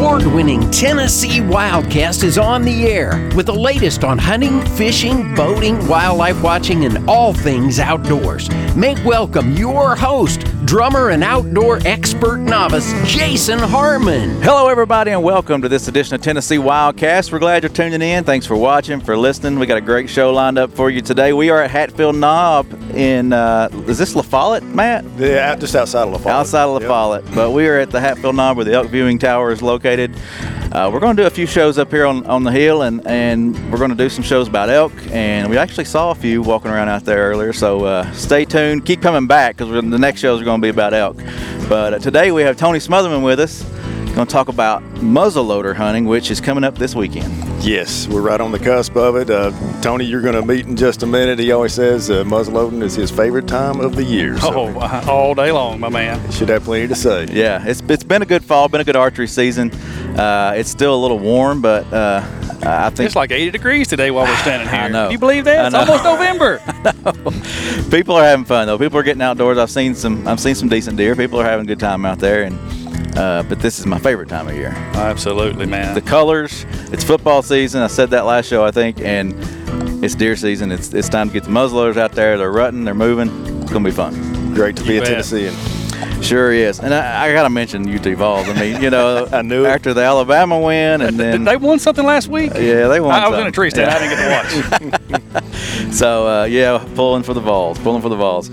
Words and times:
award 0.00 0.24
winning 0.24 0.70
Tennessee 0.70 1.40
Wildcast 1.40 2.24
is 2.24 2.38
on 2.38 2.62
the 2.62 2.86
air 2.86 3.30
with 3.36 3.44
the 3.44 3.54
latest 3.54 4.02
on 4.02 4.16
hunting, 4.16 4.62
fishing, 4.68 5.34
boating, 5.34 5.86
wildlife 5.86 6.42
watching, 6.42 6.86
and 6.86 7.06
all 7.08 7.34
things 7.34 7.78
outdoors. 7.78 8.48
Make 8.74 9.04
welcome 9.04 9.52
your 9.52 9.94
host, 9.94 10.46
drummer 10.70 11.10
and 11.10 11.24
outdoor 11.24 11.80
expert 11.84 12.36
novice, 12.36 12.92
Jason 13.04 13.58
Harmon. 13.58 14.40
Hello, 14.40 14.68
everybody, 14.68 15.10
and 15.10 15.20
welcome 15.20 15.60
to 15.62 15.68
this 15.68 15.88
edition 15.88 16.14
of 16.14 16.20
Tennessee 16.22 16.58
Wildcast. 16.58 17.32
We're 17.32 17.40
glad 17.40 17.64
you're 17.64 17.72
tuning 17.72 18.00
in. 18.00 18.22
Thanks 18.22 18.46
for 18.46 18.54
watching, 18.54 19.00
for 19.00 19.16
listening. 19.16 19.58
We 19.58 19.66
got 19.66 19.78
a 19.78 19.80
great 19.80 20.08
show 20.08 20.32
lined 20.32 20.58
up 20.58 20.70
for 20.70 20.88
you 20.88 21.00
today. 21.00 21.32
We 21.32 21.50
are 21.50 21.60
at 21.60 21.72
Hatfield 21.72 22.14
Knob 22.14 22.72
in, 22.94 23.32
uh, 23.32 23.68
is 23.88 23.98
this 23.98 24.14
La 24.14 24.22
Follette, 24.22 24.62
Matt? 24.62 25.04
Yeah, 25.18 25.56
just 25.56 25.74
outside 25.74 26.04
of 26.06 26.12
La 26.12 26.18
Follette. 26.18 26.34
Outside 26.36 26.62
of 26.62 26.70
La 26.74 26.78
Yep. 26.78 26.88
Follette. 26.88 27.34
But 27.34 27.50
we 27.50 27.66
are 27.66 27.80
at 27.80 27.90
the 27.90 27.98
Hatfield 27.98 28.36
Knob 28.36 28.54
where 28.56 28.64
the 28.64 28.72
Elk 28.74 28.90
Viewing 28.90 29.18
Tower 29.18 29.50
is 29.50 29.62
located. 29.62 30.14
Uh, 30.72 30.88
we're 30.92 31.00
going 31.00 31.16
to 31.16 31.22
do 31.22 31.26
a 31.26 31.30
few 31.30 31.46
shows 31.46 31.78
up 31.78 31.90
here 31.90 32.06
on, 32.06 32.24
on 32.26 32.44
the 32.44 32.52
hill, 32.52 32.82
and, 32.82 33.04
and 33.04 33.54
we're 33.72 33.78
going 33.78 33.90
to 33.90 33.96
do 33.96 34.08
some 34.08 34.22
shows 34.22 34.46
about 34.46 34.70
elk. 34.70 34.92
And 35.10 35.50
we 35.50 35.58
actually 35.58 35.84
saw 35.84 36.12
a 36.12 36.14
few 36.14 36.42
walking 36.42 36.70
around 36.70 36.88
out 36.88 37.04
there 37.04 37.28
earlier. 37.28 37.52
So 37.52 37.84
uh, 37.86 38.10
stay 38.12 38.44
tuned. 38.44 38.86
Keep 38.86 39.02
coming 39.02 39.26
back 39.26 39.56
because 39.56 39.68
the 39.72 39.98
next 39.98 40.20
shows 40.20 40.40
are 40.40 40.44
going 40.44 40.60
to 40.60 40.64
be 40.64 40.68
about 40.68 40.94
elk. 40.94 41.16
But 41.68 41.94
uh, 41.94 41.98
today 41.98 42.30
we 42.30 42.42
have 42.42 42.56
Tony 42.56 42.78
Smotherman 42.78 43.24
with 43.24 43.40
us. 43.40 43.64
Going 44.14 44.26
to 44.26 44.32
talk 44.32 44.48
about 44.48 44.82
muzzleloader 44.94 45.74
hunting, 45.74 46.04
which 46.04 46.32
is 46.32 46.40
coming 46.40 46.64
up 46.64 46.76
this 46.76 46.96
weekend. 46.96 47.32
Yes, 47.62 48.08
we're 48.08 48.22
right 48.22 48.40
on 48.40 48.50
the 48.50 48.58
cusp 48.58 48.96
of 48.96 49.14
it. 49.14 49.30
Uh, 49.30 49.52
Tony, 49.82 50.04
you're 50.04 50.20
going 50.22 50.34
to 50.34 50.42
meet 50.42 50.66
in 50.66 50.76
just 50.76 51.04
a 51.04 51.06
minute. 51.06 51.38
He 51.38 51.52
always 51.52 51.74
says 51.74 52.10
uh, 52.10 52.24
muzzleloading 52.24 52.82
is 52.82 52.96
his 52.96 53.10
favorite 53.12 53.46
time 53.46 53.78
of 53.78 53.94
the 53.94 54.02
year. 54.02 54.36
So 54.38 54.68
Oh, 54.76 55.02
all 55.08 55.34
day 55.36 55.52
long, 55.52 55.78
my 55.78 55.90
man. 55.90 56.28
should 56.32 56.48
have 56.48 56.64
plenty 56.64 56.88
to 56.88 56.94
say. 56.96 57.26
Yeah, 57.30 57.64
it's, 57.64 57.82
it's 57.88 58.02
been 58.02 58.22
a 58.22 58.26
good 58.26 58.42
fall, 58.44 58.68
been 58.68 58.80
a 58.80 58.84
good 58.84 58.96
archery 58.96 59.28
season. 59.28 59.70
Uh, 60.20 60.52
it's 60.54 60.70
still 60.70 60.94
a 60.94 61.00
little 61.00 61.18
warm, 61.18 61.62
but 61.62 61.90
uh, 61.92 62.20
I 62.62 62.90
think 62.90 63.06
It's 63.06 63.16
like 63.16 63.30
80 63.30 63.52
degrees 63.52 63.88
today 63.88 64.10
while 64.10 64.26
we're 64.26 64.36
standing 64.42 64.68
here. 64.68 64.80
I 64.80 64.88
know. 64.88 65.04
Can 65.04 65.12
you 65.12 65.18
believe 65.18 65.44
that? 65.46 65.66
It's 65.66 65.74
almost 65.74 66.04
November. 66.12 66.58
people 67.90 68.16
are 68.16 68.24
having 68.24 68.44
fun 68.44 68.66
though. 68.66 68.76
People 68.78 68.98
are 68.98 69.02
getting 69.02 69.22
outdoors. 69.22 69.56
I've 69.56 69.70
seen 69.70 69.94
some. 69.94 70.28
I've 70.28 70.40
seen 70.40 70.54
some 70.54 70.68
decent 70.68 70.98
deer. 70.98 71.16
People 71.16 71.40
are 71.40 71.44
having 71.44 71.64
a 71.64 71.68
good 71.68 71.80
time 71.80 72.04
out 72.04 72.18
there, 72.18 72.42
and 72.42 72.58
uh, 73.16 73.42
but 73.48 73.60
this 73.60 73.78
is 73.78 73.86
my 73.86 73.98
favorite 73.98 74.28
time 74.28 74.46
of 74.46 74.54
year. 74.54 74.72
Absolutely, 74.94 75.64
man. 75.64 75.94
The 75.94 76.02
colors. 76.02 76.66
It's 76.92 77.02
football 77.02 77.40
season. 77.42 77.80
I 77.80 77.86
said 77.86 78.10
that 78.10 78.26
last 78.26 78.46
show, 78.46 78.62
I 78.62 78.72
think, 78.72 79.00
and 79.00 79.34
it's 80.04 80.14
deer 80.14 80.36
season. 80.36 80.70
It's 80.70 80.92
it's 80.92 81.08
time 81.08 81.28
to 81.28 81.32
get 81.32 81.44
the 81.44 81.50
muzzleloaders 81.50 81.96
out 81.96 82.12
there. 82.12 82.36
They're 82.36 82.52
rutting. 82.52 82.84
They're 82.84 82.92
moving. 82.94 83.30
It's 83.62 83.72
gonna 83.72 83.84
be 83.86 83.90
fun. 83.90 84.52
Great 84.54 84.76
to 84.76 84.82
be 84.84 84.94
You 84.94 84.98
a 84.98 85.02
bet. 85.02 85.10
Tennessean. 85.24 85.54
Sure 86.22 86.52
is. 86.52 86.78
And 86.80 86.92
I, 86.94 87.26
I 87.28 87.32
gotta 87.32 87.50
mention 87.50 87.88
UT 87.92 88.04
Vols. 88.16 88.48
I 88.48 88.52
mean, 88.60 88.82
you 88.82 88.90
know, 88.90 89.26
I 89.32 89.42
knew 89.42 89.64
it. 89.64 89.68
after 89.68 89.94
the 89.94 90.02
Alabama 90.02 90.58
win, 90.60 91.00
and 91.00 91.18
then 91.18 91.44
Did 91.44 91.48
they 91.48 91.56
won 91.56 91.78
something 91.78 92.04
last 92.04 92.28
week? 92.28 92.52
yeah, 92.54 92.88
they 92.88 93.00
won. 93.00 93.14
I, 93.14 93.24
I 93.24 93.28
was 93.28 93.38
in 93.40 93.46
a 93.46 93.50
tree 93.52 93.70
stand. 93.70 93.90
Yeah. 93.90 93.96
I 93.96 93.98
didn't 93.98 94.18
get 94.18 95.00
to 95.00 95.30
watch. 95.30 95.44
So 95.92 96.26
uh, 96.28 96.44
yeah, 96.44 96.84
pulling 96.94 97.22
for 97.24 97.34
the 97.34 97.40
Vols, 97.40 97.78
pulling 97.80 98.00
for 98.02 98.08
the 98.08 98.16
Vols. 98.16 98.48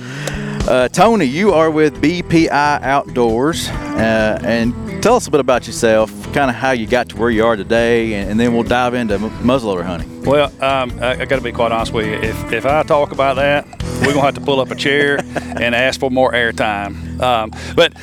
Uh, 0.68 0.88
Tony, 0.90 1.26
you 1.26 1.54
are 1.54 1.70
with 1.72 2.02
BPI 2.02 2.50
Outdoors, 2.82 3.70
uh, 3.70 4.40
and 4.44 4.74
tell 5.04 5.16
us 5.16 5.28
a 5.28 5.32
bit 5.32 5.40
about 5.40 5.66
yourself, 5.68 6.12
kind 6.34 6.50
of 6.50 6.56
how 6.56 6.72
you 6.72 6.88
got 6.88 7.10
to 7.10 7.16
where 7.18 7.30
you 7.30 7.46
are 7.46 7.56
today, 7.56 8.16
and, 8.16 8.32
and 8.32 8.40
then 8.40 8.54
we'll 8.54 8.64
dive 8.64 8.94
into 8.96 9.14
m- 9.16 9.30
muzzleloader 9.44 9.86
hunting. 9.86 10.24
well, 10.24 10.48
um, 10.64 10.92
I, 11.00 11.12
I 11.22 11.26
got 11.26 11.38
to 11.38 11.42
be 11.42 11.52
quite 11.52 11.72
honest 11.72 11.94
with 11.94 12.08
you. 12.08 12.16
If, 12.16 12.52
if 12.52 12.66
I 12.66 12.84
talk 12.84 13.12
about 13.12 13.36
that, 13.38 13.66
we're 14.00 14.14
going 14.14 14.16
to 14.16 14.22
have 14.22 14.36
to 14.36 14.42
pull 14.42 14.60
up 14.60 14.72
a 14.72 14.76
chair 14.76 15.20
and 15.36 15.74
ask 15.76 16.00
for 16.00 16.10
more 16.10 16.32
airtime. 16.32 17.20
Um, 17.22 17.52
but 17.76 17.94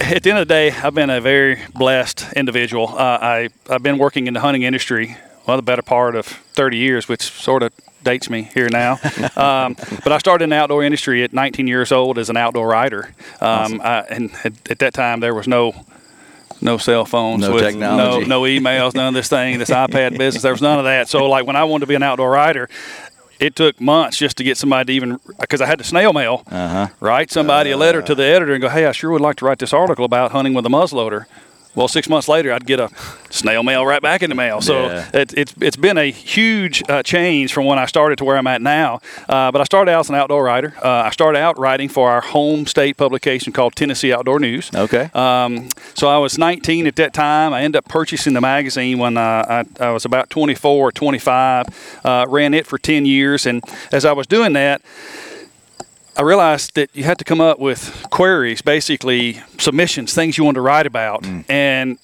at 0.00 0.22
the 0.22 0.30
end 0.30 0.38
of 0.38 0.48
the 0.48 0.52
day, 0.54 0.70
I've 0.70 0.94
been 0.94 1.10
a 1.10 1.20
very 1.20 1.58
blessed 1.74 2.32
individual. 2.36 2.88
Uh, 2.88 3.18
I, 3.20 3.48
I've 3.70 3.82
been 3.82 3.98
working 3.98 4.26
in 4.26 4.34
the 4.34 4.40
hunting 4.40 4.62
industry, 4.62 5.16
well, 5.46 5.56
the 5.56 5.62
better 5.62 5.82
part 5.82 6.16
of 6.16 6.26
30 6.26 6.76
years, 6.76 7.08
which 7.08 7.22
sort 7.22 7.62
of 7.62 7.72
dates 8.02 8.28
me 8.28 8.50
here 8.54 8.68
now. 8.70 8.98
Um, 9.36 9.74
but 10.04 10.12
I 10.12 10.18
started 10.18 10.44
in 10.44 10.50
the 10.50 10.56
outdoor 10.56 10.84
industry 10.84 11.24
at 11.24 11.32
19 11.32 11.66
years 11.66 11.90
old 11.90 12.18
as 12.18 12.30
an 12.30 12.36
outdoor 12.36 12.68
rider. 12.68 13.12
Um, 13.40 13.80
I, 13.82 14.00
and 14.08 14.30
at, 14.44 14.70
at 14.70 14.78
that 14.78 14.94
time, 14.94 15.20
there 15.20 15.34
was 15.34 15.48
no 15.48 15.74
no 16.60 16.78
cell 16.78 17.04
phones, 17.04 17.42
No 17.42 17.52
with 17.54 17.64
technology. 17.64 18.26
no 18.26 18.40
no 18.40 18.48
emails, 18.48 18.94
none 18.94 19.08
of 19.08 19.14
this 19.14 19.28
thing, 19.28 19.58
this 19.58 19.70
iPad 19.70 20.16
business. 20.18 20.42
There 20.42 20.52
was 20.52 20.62
none 20.62 20.78
of 20.78 20.84
that. 20.84 21.08
So 21.08 21.28
like 21.28 21.46
when 21.46 21.56
I 21.56 21.64
wanted 21.64 21.80
to 21.80 21.86
be 21.88 21.94
an 21.94 22.02
outdoor 22.02 22.30
rider, 22.30 22.68
it 23.40 23.56
took 23.56 23.80
months 23.80 24.16
just 24.16 24.36
to 24.38 24.44
get 24.44 24.56
somebody 24.56 24.86
to 24.86 24.92
even 24.96 25.20
because 25.40 25.60
I 25.60 25.66
had 25.66 25.78
to 25.78 25.84
snail 25.84 26.12
mail, 26.12 26.42
Uh-huh. 26.50 26.88
write 27.00 27.30
somebody 27.30 27.70
a 27.70 27.76
letter 27.76 28.02
to 28.02 28.14
the 28.14 28.24
editor 28.24 28.52
and 28.54 28.62
go, 28.62 28.68
hey, 28.68 28.86
I 28.86 28.92
sure 28.92 29.10
would 29.10 29.20
like 29.20 29.36
to 29.36 29.44
write 29.44 29.58
this 29.58 29.72
article 29.72 30.04
about 30.04 30.32
hunting 30.32 30.54
with 30.54 30.66
a 30.66 30.68
muzzleloader. 30.68 31.26
Well, 31.74 31.88
six 31.88 32.08
months 32.08 32.28
later, 32.28 32.52
I'd 32.52 32.66
get 32.66 32.78
a 32.80 32.88
snail 33.30 33.62
mail 33.62 33.84
right 33.84 34.00
back 34.00 34.22
in 34.22 34.30
the 34.30 34.36
mail. 34.36 34.60
So 34.60 34.86
Yeah. 34.86 35.08
it, 35.12 35.34
it's 35.36 35.54
it's 35.60 35.76
been 35.76 35.98
a 35.98 36.10
huge 36.10 36.82
uh, 36.88 37.02
change 37.02 37.52
from 37.52 37.64
when 37.66 37.78
I 37.78 37.86
started 37.86 38.18
to 38.18 38.24
where 38.24 38.36
I'm 38.36 38.46
at 38.46 38.62
now. 38.62 39.00
Uh, 39.28 39.50
but 39.50 39.60
I 39.60 39.64
started 39.64 39.90
out 39.90 40.00
as 40.00 40.08
an 40.08 40.14
outdoor 40.14 40.44
writer. 40.44 40.72
Uh, 40.82 40.88
I 40.88 41.10
started 41.10 41.38
out 41.40 41.58
writing 41.58 41.88
for 41.88 42.10
our 42.10 42.20
home 42.20 42.66
state 42.66 42.96
publication 42.96 43.52
called 43.52 43.74
Tennessee 43.74 44.12
Outdoor 44.12 44.38
News. 44.38 44.70
Okay. 44.74 45.10
Um, 45.14 45.68
so 45.94 46.08
I 46.08 46.18
was 46.18 46.38
19 46.38 46.86
at 46.86 46.96
that 46.96 47.12
time. 47.12 47.52
I 47.52 47.62
ended 47.62 47.78
up 47.78 47.86
purchasing 47.88 48.34
the 48.34 48.40
magazine 48.40 48.98
when 48.98 49.16
uh, 49.16 49.64
I, 49.80 49.84
I 49.84 49.90
was 49.90 50.04
about 50.04 50.30
24 50.30 50.88
or 50.88 50.92
25. 50.92 51.66
Uh, 52.04 52.26
ran 52.28 52.54
it 52.54 52.66
for 52.66 52.78
10 52.78 53.04
years, 53.06 53.46
and 53.46 53.62
as 53.90 54.04
I 54.04 54.12
was 54.12 54.26
doing 54.26 54.52
that, 54.52 54.80
I 56.16 56.22
realized 56.22 56.74
that 56.76 56.90
you 56.94 57.04
had 57.04 57.18
to 57.18 57.24
come 57.24 57.40
up 57.40 57.58
with 57.58 58.06
queries, 58.10 58.62
basically 58.62 59.42
submissions, 59.58 60.14
things 60.14 60.38
you 60.38 60.44
wanted 60.44 60.56
to 60.56 60.62
write 60.62 60.86
about, 60.86 61.26
and. 61.48 61.98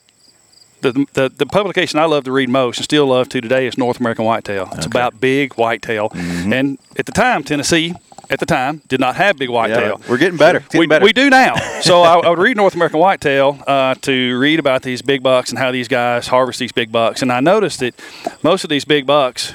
The, 0.82 1.06
the, 1.12 1.28
the 1.28 1.44
publication 1.44 1.98
I 1.98 2.06
love 2.06 2.25
to 2.25 2.32
read 2.32 2.49
most 2.49 2.78
and 2.78 2.84
still 2.84 3.09
love 3.09 3.28
to 3.28 3.43
today 3.43 3.66
is 3.66 3.76
North 3.76 4.00
American 4.00 4.25
Whitetail. 4.25 4.66
It's 4.72 4.87
about 4.87 5.20
big 5.20 5.53
whitetail. 5.53 6.09
And 6.15 6.78
at 6.99 7.04
the 7.04 7.12
time, 7.12 7.44
Tennessee, 7.44 7.93
at 8.31 8.41
the 8.41 8.47
time, 8.47 8.81
did 8.88 8.99
not 8.99 9.16
have 9.16 9.37
big 9.37 9.50
whitetail 9.50 10.00
we're 10.09 10.16
getting 10.16 10.38
better. 10.38 10.60
Getting 10.60 10.81
we, 10.81 10.87
better. 10.87 11.04
we 11.04 11.12
do 11.12 11.28
now. 11.28 11.54
So 11.82 12.00
I, 12.00 12.20
I 12.20 12.31
would 12.31 12.38
read 12.38 12.56
North 12.56 12.75
American 12.75 12.99
Whitetail 12.99 13.62
uh, 13.66 13.94
to 13.97 14.38
read 14.38 14.59
about 14.59 14.81
these 14.81 15.03
big 15.03 15.22
bucks 15.22 15.50
and 15.50 15.59
how 15.59 15.70
these 15.70 15.87
guys 15.87 16.28
harvest 16.28 16.59
these 16.60 16.72
big 16.72 16.91
bucks. 16.91 17.20
And 17.20 17.31
I 17.31 17.41
noticed 17.41 17.81
that 17.81 17.94
most 18.43 18.65
of 18.65 18.70
these 18.70 18.87
big 18.87 19.04
bucks 19.04 19.53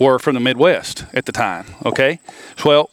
were 0.00 0.18
from 0.18 0.34
the 0.34 0.40
Midwest 0.40 1.04
at 1.14 1.26
the 1.26 1.32
time. 1.32 1.66
Okay, 1.86 2.18
well. 2.64 2.90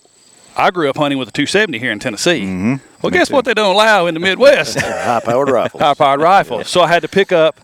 I 0.56 0.72
grew 0.72 0.90
up 0.90 0.98
hunting 0.98 1.20
with 1.20 1.30
a 1.30 1.32
270 1.32 1.80
here 1.80 1.92
in 1.92 2.00
Tennessee. 2.00 2.42
Mm-hmm. 2.42 2.76
Well, 3.02 3.12
guess 3.12 3.30
what 3.30 3.46
they 3.46 3.54
don't 3.54 3.74
allow 3.74 4.08
in 4.08 4.14
the 4.14 4.20
Midwest? 4.20 4.80
High-powered 4.80 5.50
rifles. 5.50 5.82
high-powered 5.82 6.22
rifles. 6.22 6.70
So 6.70 6.82
I 6.82 6.88
had 6.88 7.02
to 7.02 7.08
pick 7.08 7.32
up 7.32 7.60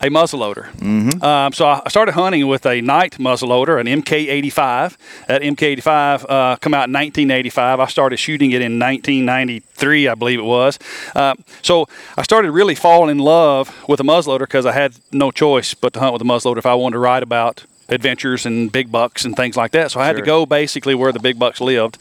a 0.00 0.08
muzzleloader. 0.08 0.70
Mm-hmm. 0.72 1.24
Um, 1.24 1.52
so 1.52 1.66
I 1.66 1.88
started 1.88 2.12
hunting 2.12 2.46
with 2.46 2.66
a 2.66 2.80
Knight 2.80 3.12
muzzleloader, 3.12 3.80
an 3.80 3.86
MK85. 3.86 4.96
That 5.28 5.42
MK85 5.42 6.24
uh, 6.28 6.56
come 6.56 6.74
out 6.74 6.88
in 6.88 6.92
1985. 6.92 7.80
I 7.80 7.86
started 7.86 8.18
shooting 8.18 8.50
it 8.50 8.60
in 8.60 8.78
1993, 8.78 10.08
I 10.08 10.14
believe 10.14 10.38
it 10.38 10.44
was. 10.44 10.78
Uh, 11.14 11.34
so 11.62 11.88
I 12.16 12.22
started 12.22 12.52
really 12.52 12.74
falling 12.74 13.10
in 13.10 13.18
love 13.18 13.74
with 13.88 14.00
a 14.00 14.04
muzzleloader 14.04 14.40
because 14.40 14.66
I 14.66 14.72
had 14.72 14.94
no 15.10 15.30
choice 15.30 15.74
but 15.74 15.92
to 15.94 16.00
hunt 16.00 16.12
with 16.12 16.22
a 16.22 16.26
muzzleloader 16.26 16.58
if 16.58 16.66
I 16.66 16.74
wanted 16.74 16.94
to 16.94 16.98
write 16.98 17.22
about 17.22 17.64
adventures 17.88 18.46
and 18.46 18.70
big 18.70 18.90
bucks 18.90 19.24
and 19.24 19.36
things 19.36 19.56
like 19.56 19.72
that. 19.72 19.90
So 19.90 20.00
I 20.00 20.06
had 20.06 20.16
to 20.16 20.22
go 20.22 20.46
basically 20.46 20.94
where 20.94 21.12
the 21.12 21.20
big 21.20 21.38
bucks 21.38 21.60
lived. 21.60 21.98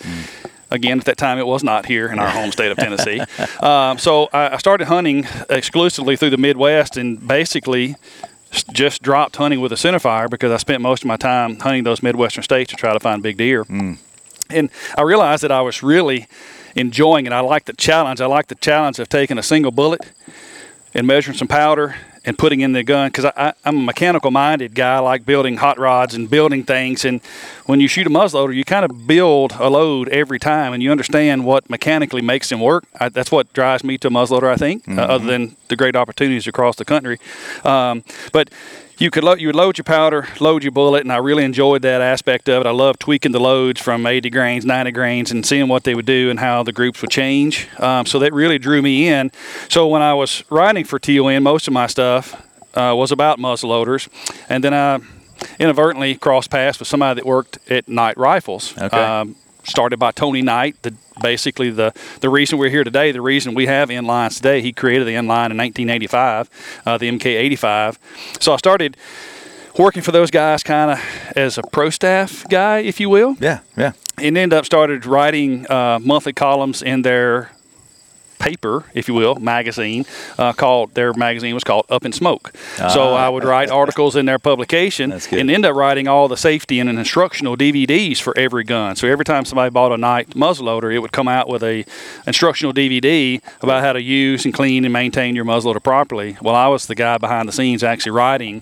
Again, 0.71 0.97
at 0.97 1.05
that 1.05 1.17
time, 1.17 1.37
it 1.37 1.45
was 1.45 1.63
not 1.63 1.85
here 1.85 2.07
in 2.07 2.17
our 2.17 2.29
home 2.29 2.51
state 2.51 2.71
of 2.71 2.77
Tennessee. 2.77 3.19
um, 3.61 3.99
so 3.99 4.27
I, 4.33 4.55
I 4.55 4.57
started 4.57 4.87
hunting 4.87 5.27
exclusively 5.49 6.15
through 6.15 6.31
the 6.31 6.37
Midwest 6.37 6.97
and 6.97 7.27
basically 7.27 7.95
just 8.71 9.01
dropped 9.03 9.35
hunting 9.35 9.61
with 9.61 9.71
a 9.71 9.75
centerfire 9.75 10.29
because 10.29 10.51
I 10.51 10.57
spent 10.57 10.81
most 10.81 11.03
of 11.03 11.07
my 11.07 11.17
time 11.17 11.59
hunting 11.59 11.83
those 11.83 12.01
Midwestern 12.01 12.43
states 12.43 12.71
to 12.71 12.75
try 12.75 12.93
to 12.93 12.99
find 12.99 13.21
big 13.21 13.37
deer. 13.37 13.65
And 14.49 14.69
I 14.97 15.01
realized 15.01 15.43
that 15.43 15.51
I 15.51 15.61
was 15.61 15.83
really 15.83 16.27
enjoying 16.75 17.25
it. 17.27 17.33
I 17.33 17.39
liked 17.41 17.67
the 17.67 17.73
challenge. 17.73 18.21
I 18.21 18.25
liked 18.25 18.49
the 18.49 18.55
challenge 18.55 18.99
of 18.99 19.09
taking 19.09 19.37
a 19.37 19.43
single 19.43 19.71
bullet 19.71 20.11
and 20.93 21.05
measuring 21.05 21.37
some 21.37 21.47
powder 21.47 21.95
and 22.25 22.37
putting 22.37 22.61
in 22.61 22.71
the 22.71 22.83
gun 22.83 23.09
because 23.09 23.31
I'm 23.35 23.77
a 23.77 23.81
mechanical 23.81 24.31
minded 24.31 24.75
guy. 24.75 24.95
I 24.95 24.99
like 24.99 25.25
building 25.25 25.57
hot 25.57 25.77
rods 25.77 26.13
and 26.13 26.29
building 26.29 26.63
things. 26.63 27.03
And 27.03 27.21
when 27.65 27.79
you 27.79 27.87
shoot 27.87 28.07
a 28.07 28.09
muzzleloader, 28.09 28.55
you 28.55 28.63
kind 28.63 28.85
of 28.85 29.07
build 29.07 29.53
a 29.59 29.69
load 29.69 30.09
every 30.09 30.39
time 30.39 30.73
and 30.73 30.81
you 30.81 30.91
understand 30.91 31.45
what 31.45 31.69
mechanically 31.69 32.21
makes 32.21 32.49
them 32.49 32.61
work. 32.61 32.85
I, 32.99 33.09
that's 33.09 33.31
what 33.31 33.51
drives 33.53 33.83
me 33.83 33.97
to 33.99 34.07
a 34.07 34.11
muzzleloader, 34.11 34.51
I 34.51 34.55
think, 34.55 34.87
uh, 34.87 35.01
other 35.01 35.25
than 35.25 35.55
the 35.67 35.75
great 35.75 35.95
opportunities 35.95 36.47
across 36.47 36.77
the 36.77 36.85
country. 36.85 37.19
Um, 37.65 38.03
but 38.31 38.49
you 38.97 39.11
could 39.11 39.23
lo- 39.23 39.35
you 39.35 39.47
would 39.47 39.55
load 39.55 39.77
your 39.77 39.83
powder, 39.83 40.27
load 40.39 40.63
your 40.63 40.71
bullet, 40.71 41.01
and 41.01 41.11
I 41.11 41.17
really 41.17 41.43
enjoyed 41.43 41.81
that 41.81 42.01
aspect 42.01 42.47
of 42.49 42.61
it. 42.61 42.67
I 42.67 42.71
love 42.71 42.99
tweaking 42.99 43.31
the 43.31 43.39
loads 43.39 43.81
from 43.81 44.05
80 44.05 44.29
grains, 44.29 44.65
90 44.65 44.91
grains, 44.91 45.31
and 45.31 45.45
seeing 45.45 45.67
what 45.67 45.83
they 45.83 45.95
would 45.95 46.05
do 46.05 46.29
and 46.29 46.39
how 46.39 46.63
the 46.63 46.71
groups 46.71 47.01
would 47.01 47.11
change. 47.11 47.67
Um, 47.79 48.05
so 48.05 48.19
that 48.19 48.33
really 48.33 48.59
drew 48.59 48.81
me 48.81 49.07
in. 49.07 49.31
So 49.69 49.87
when 49.87 50.01
I 50.01 50.13
was 50.13 50.43
writing 50.49 50.85
for 50.85 50.99
TON, 50.99 51.43
most 51.43 51.67
of 51.67 51.73
my 51.73 51.87
stuff 51.87 52.35
uh, 52.75 52.93
was 52.95 53.11
about 53.11 53.39
muzzleloaders, 53.39 54.07
and 54.49 54.63
then 54.63 54.73
I 54.73 54.99
inadvertently 55.59 56.15
crossed 56.15 56.49
paths 56.49 56.79
with 56.79 56.87
somebody 56.87 57.19
that 57.19 57.25
worked 57.25 57.59
at 57.69 57.87
Knight 57.87 58.17
Rifles. 58.17 58.77
Okay. 58.77 58.97
Um, 58.97 59.35
started 59.63 59.97
by 59.97 60.11
Tony 60.11 60.41
Knight. 60.41 60.75
The 60.81 60.93
basically 61.21 61.69
the 61.69 61.93
the 62.21 62.29
reason 62.29 62.57
we're 62.57 62.69
here 62.69 62.83
today, 62.83 63.11
the 63.11 63.21
reason 63.21 63.53
we 63.53 63.65
have 63.67 63.89
inlines 63.89 64.37
today. 64.37 64.61
He 64.61 64.71
created 64.73 65.05
the 65.07 65.11
inline 65.13 65.51
in 65.51 65.57
1985, 65.57 66.49
uh, 66.85 66.97
the 66.97 67.09
MK85. 67.11 67.97
So 68.39 68.53
I 68.53 68.57
started 68.57 68.97
working 69.77 70.01
for 70.03 70.11
those 70.11 70.29
guys 70.31 70.63
kind 70.63 70.91
of 70.91 70.99
as 71.35 71.57
a 71.57 71.63
pro 71.63 71.89
staff 71.89 72.45
guy, 72.49 72.79
if 72.79 72.99
you 72.99 73.09
will 73.09 73.35
Yeah, 73.39 73.59
yeah. 73.75 73.93
and 74.19 74.37
ended 74.37 74.53
up 74.57 74.65
started 74.65 75.05
writing 75.05 75.65
uh, 75.69 75.99
monthly 76.01 76.33
columns 76.33 76.81
in 76.83 77.01
their 77.01 77.51
paper, 78.43 78.83
if 78.93 79.07
you 79.07 79.13
will, 79.13 79.35
magazine 79.35 80.05
uh, 80.37 80.51
called 80.51 80.93
their 80.95 81.13
magazine 81.13 81.53
was 81.53 81.63
called 81.63 81.85
Up 81.89 82.03
in 82.03 82.11
Smoke. 82.11 82.51
so 82.89 83.13
I 83.13 83.29
would 83.29 83.45
write 83.45 83.69
articles 83.69 84.17
in 84.17 84.25
their 84.25 84.39
publication 84.39 85.11
and 85.13 85.49
end 85.49 85.65
up 85.65 85.75
writing 85.75 86.07
all 86.09 86.27
the 86.27 86.35
safety 86.35 86.79
and 86.79 86.89
instructional 86.89 87.55
DVDs 87.55 88.19
for 88.19 88.37
every 88.37 88.65
gun. 88.65 88.95
So 88.97 89.07
every 89.07 89.23
time 89.23 89.45
somebody 89.45 89.69
bought 89.69 89.93
a 89.93 89.97
Knight 89.97 90.31
muzzleloader, 90.31 90.93
it 90.93 90.99
would 90.99 91.13
come 91.13 91.29
out 91.29 91.47
with 91.47 91.63
a 91.63 91.85
instructional 92.27 92.73
DVD 92.73 93.41
about 93.61 93.81
how 93.81 93.93
to 93.93 94.01
use 94.01 94.43
and 94.43 94.53
clean 94.53 94.83
and 94.83 94.91
maintain 94.91 95.35
your 95.35 95.45
muzzleloader 95.45 95.81
properly. 95.81 96.35
Well, 96.41 96.55
I 96.55 96.67
was 96.67 96.87
the 96.87 96.95
guy 96.95 97.17
behind 97.17 97.47
the 97.47 97.53
scenes 97.53 97.83
actually 97.83 98.11
writing 98.11 98.61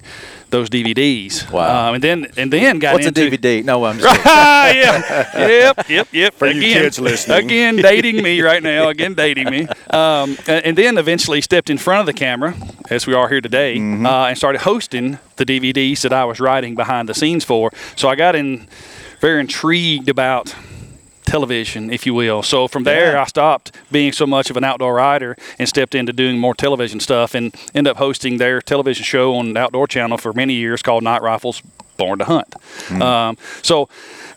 those 0.52 0.70
DVDs. 0.70 1.50
Wow. 1.52 1.90
Um, 1.90 1.96
and 1.96 2.04
then 2.04 2.28
and 2.38 2.54
then 2.54 2.80
got 2.80 2.94
What's 2.94 3.06
a 3.06 3.10
into 3.10 3.22
DVD? 3.30 3.64
No, 3.64 3.86
I'm 3.86 3.98
just 3.98 4.22
Ah, 4.26 4.72
yeah. 4.74 5.38
Yep, 5.48 5.90
yep, 5.90 6.08
yep. 6.12 6.34
For 6.36 6.48
you 6.48 6.62
kids 6.62 7.00
listening. 7.00 7.38
Again, 7.46 7.76
dating 7.78 8.22
me 8.22 8.42
right 8.42 8.62
now. 8.62 8.90
Again, 8.90 9.14
dating 9.16 9.50
me. 9.50 9.68
Um, 9.90 10.38
and, 10.48 10.66
and 10.66 10.78
then 10.78 10.98
eventually 10.98 11.42
stepped 11.42 11.70
in 11.70 11.78
front 11.78 12.02
of 12.02 12.06
the 12.06 12.14
camera, 12.14 12.56
as 12.90 13.08
we 13.08 13.14
are 13.14 13.28
here 13.30 13.42
today, 13.42 13.78
Mm-hmm. 13.78 14.06
uh, 14.06 14.28
and 14.28 14.38
started 14.38 14.62
hosting 14.62 15.18
the 15.38 15.46
DVDs 15.46 16.02
that 16.02 16.14
I 16.14 16.26
was 16.26 16.40
writing 16.40 16.76
behind 16.76 17.08
the 17.10 17.14
scenes 17.14 17.44
for. 17.46 17.72
So 17.96 18.10
I 18.10 18.16
got 18.16 18.36
in 18.36 18.68
very 19.20 19.40
intrigued 19.40 20.10
about 20.10 20.54
television, 21.32 21.90
if 21.92 22.06
you 22.06 22.14
will. 22.14 22.44
So 22.44 22.68
from 22.68 22.84
there, 22.84 23.14
Yeah. 23.14 23.22
I 23.22 23.26
stopped 23.26 23.72
being 23.92 24.12
so 24.14 24.26
much 24.26 24.50
of 24.50 24.58
an 24.58 24.64
outdoor 24.64 24.96
writer 24.96 25.36
and 25.58 25.68
stepped 25.68 25.96
into 25.96 26.14
doing 26.14 26.38
more 26.38 26.54
television 26.56 27.00
stuff 27.00 27.34
and 27.36 27.56
ended 27.74 27.92
up 27.92 27.98
hosting 27.98 28.38
their 28.38 28.62
television 28.62 29.04
show 29.04 29.36
on 29.36 29.54
the 29.54 29.60
Outdoor 29.60 29.88
Channel 29.88 30.18
for 30.18 30.34
many 30.34 30.54
years 30.54 30.82
called 30.82 31.04
Knight 31.04 31.22
Rifles 31.22 31.62
Born 31.98 32.20
to 32.20 32.26
Hunt. 32.26 32.54
Hmm. 32.88 33.02
Um, 33.02 33.38
so 33.62 33.88